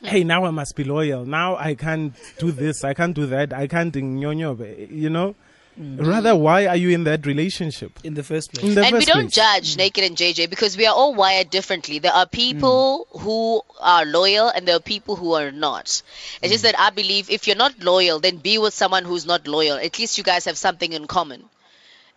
Hey, 0.00 0.22
now 0.22 0.44
I 0.44 0.50
must 0.50 0.76
be 0.76 0.84
loyal. 0.84 1.24
Now 1.26 1.56
I 1.56 1.74
can't 1.74 2.14
do 2.38 2.52
this. 2.52 2.84
I 2.84 2.94
can't 2.94 3.14
do 3.16 3.26
that. 3.26 3.52
I 3.52 3.66
can't, 3.66 3.92
nyonyo, 3.92 4.88
you 4.92 5.10
know. 5.10 5.34
Mm. 5.78 6.04
Rather, 6.04 6.34
why 6.34 6.66
are 6.66 6.76
you 6.76 6.90
in 6.90 7.04
that 7.04 7.24
relationship? 7.24 8.00
in 8.02 8.14
the 8.14 8.24
first 8.24 8.52
place. 8.52 8.74
The 8.74 8.84
and 8.84 8.96
we 8.96 9.04
don't 9.04 9.30
place? 9.30 9.34
judge 9.34 9.74
mm. 9.74 9.78
Naked 9.78 10.04
and 10.04 10.16
JJ 10.16 10.50
because 10.50 10.76
we 10.76 10.86
are 10.86 10.94
all 10.94 11.14
wired 11.14 11.50
differently. 11.50 12.00
There 12.00 12.12
are 12.12 12.26
people 12.26 13.06
mm. 13.12 13.20
who 13.20 13.62
are 13.80 14.04
loyal 14.04 14.48
and 14.48 14.66
there 14.66 14.74
are 14.76 14.80
people 14.80 15.14
who 15.14 15.34
are 15.34 15.52
not. 15.52 16.02
It's 16.42 16.52
just 16.52 16.64
mm. 16.64 16.72
that 16.72 16.80
I 16.80 16.90
believe 16.90 17.30
if 17.30 17.46
you're 17.46 17.56
not 17.56 17.80
loyal, 17.82 18.18
then 18.18 18.38
be 18.38 18.58
with 18.58 18.74
someone 18.74 19.04
who's 19.04 19.24
not 19.24 19.46
loyal. 19.46 19.76
At 19.76 19.98
least 19.98 20.18
you 20.18 20.24
guys 20.24 20.46
have 20.46 20.58
something 20.58 20.92
in 20.92 21.06
common. 21.06 21.44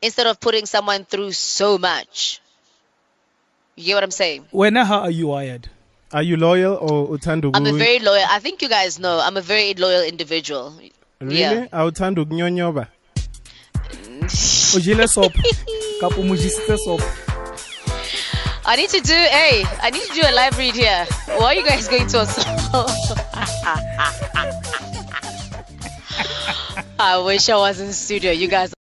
Instead 0.02 0.26
of 0.26 0.40
putting 0.40 0.66
someone 0.66 1.06
through 1.06 1.34
so 1.34 1.78
much. 1.78 2.42
You 3.76 3.86
get 3.86 3.96
what 3.96 4.04
I'm 4.04 4.12
saying? 4.12 4.46
When 4.50 4.76
how 4.76 5.02
are 5.02 5.12
you 5.12 5.28
wired? 5.28 5.70
Are 6.12 6.24
you 6.24 6.36
loyal 6.36 6.76
or 6.76 7.18
utando? 7.18 7.52
I'm 7.54 7.66
a 7.66 7.74
very 7.74 8.00
loyal. 8.00 8.26
I 8.28 8.40
think 8.40 8.62
you 8.62 8.70
guys 8.70 9.00
know 9.00 9.20
I'm 9.20 9.38
a 9.38 9.42
very 9.42 9.76
loyal 9.76 10.04
individual. 10.04 10.74
really? 11.22 11.40
Yeah. 11.40 11.68
Ukunyonyoba? 14.72 14.76
Ojile 14.76 15.08
soap. 15.08 15.34
Kapo 16.00 16.24
mojisite 16.24 16.78
soap. 16.78 17.02
I 18.66 18.76
need 18.76 18.90
to 18.90 19.02
do. 19.02 19.14
Hey, 19.14 19.64
I 19.82 19.90
need 19.90 20.04
to 20.04 20.14
do 20.14 20.22
a 20.24 20.32
live 20.32 20.58
read 20.58 20.76
here. 20.76 21.06
Why 21.38 21.46
are 21.46 21.56
you 21.56 21.66
guys 21.66 21.88
going 21.88 22.08
to 22.08 22.26
song? 22.26 22.74
I 27.00 27.18
wish 27.26 27.50
I 27.50 27.56
was 27.56 27.80
in 27.80 27.88
the 27.88 27.94
studio. 27.94 28.32
You 28.32 28.48
guys. 28.48 28.72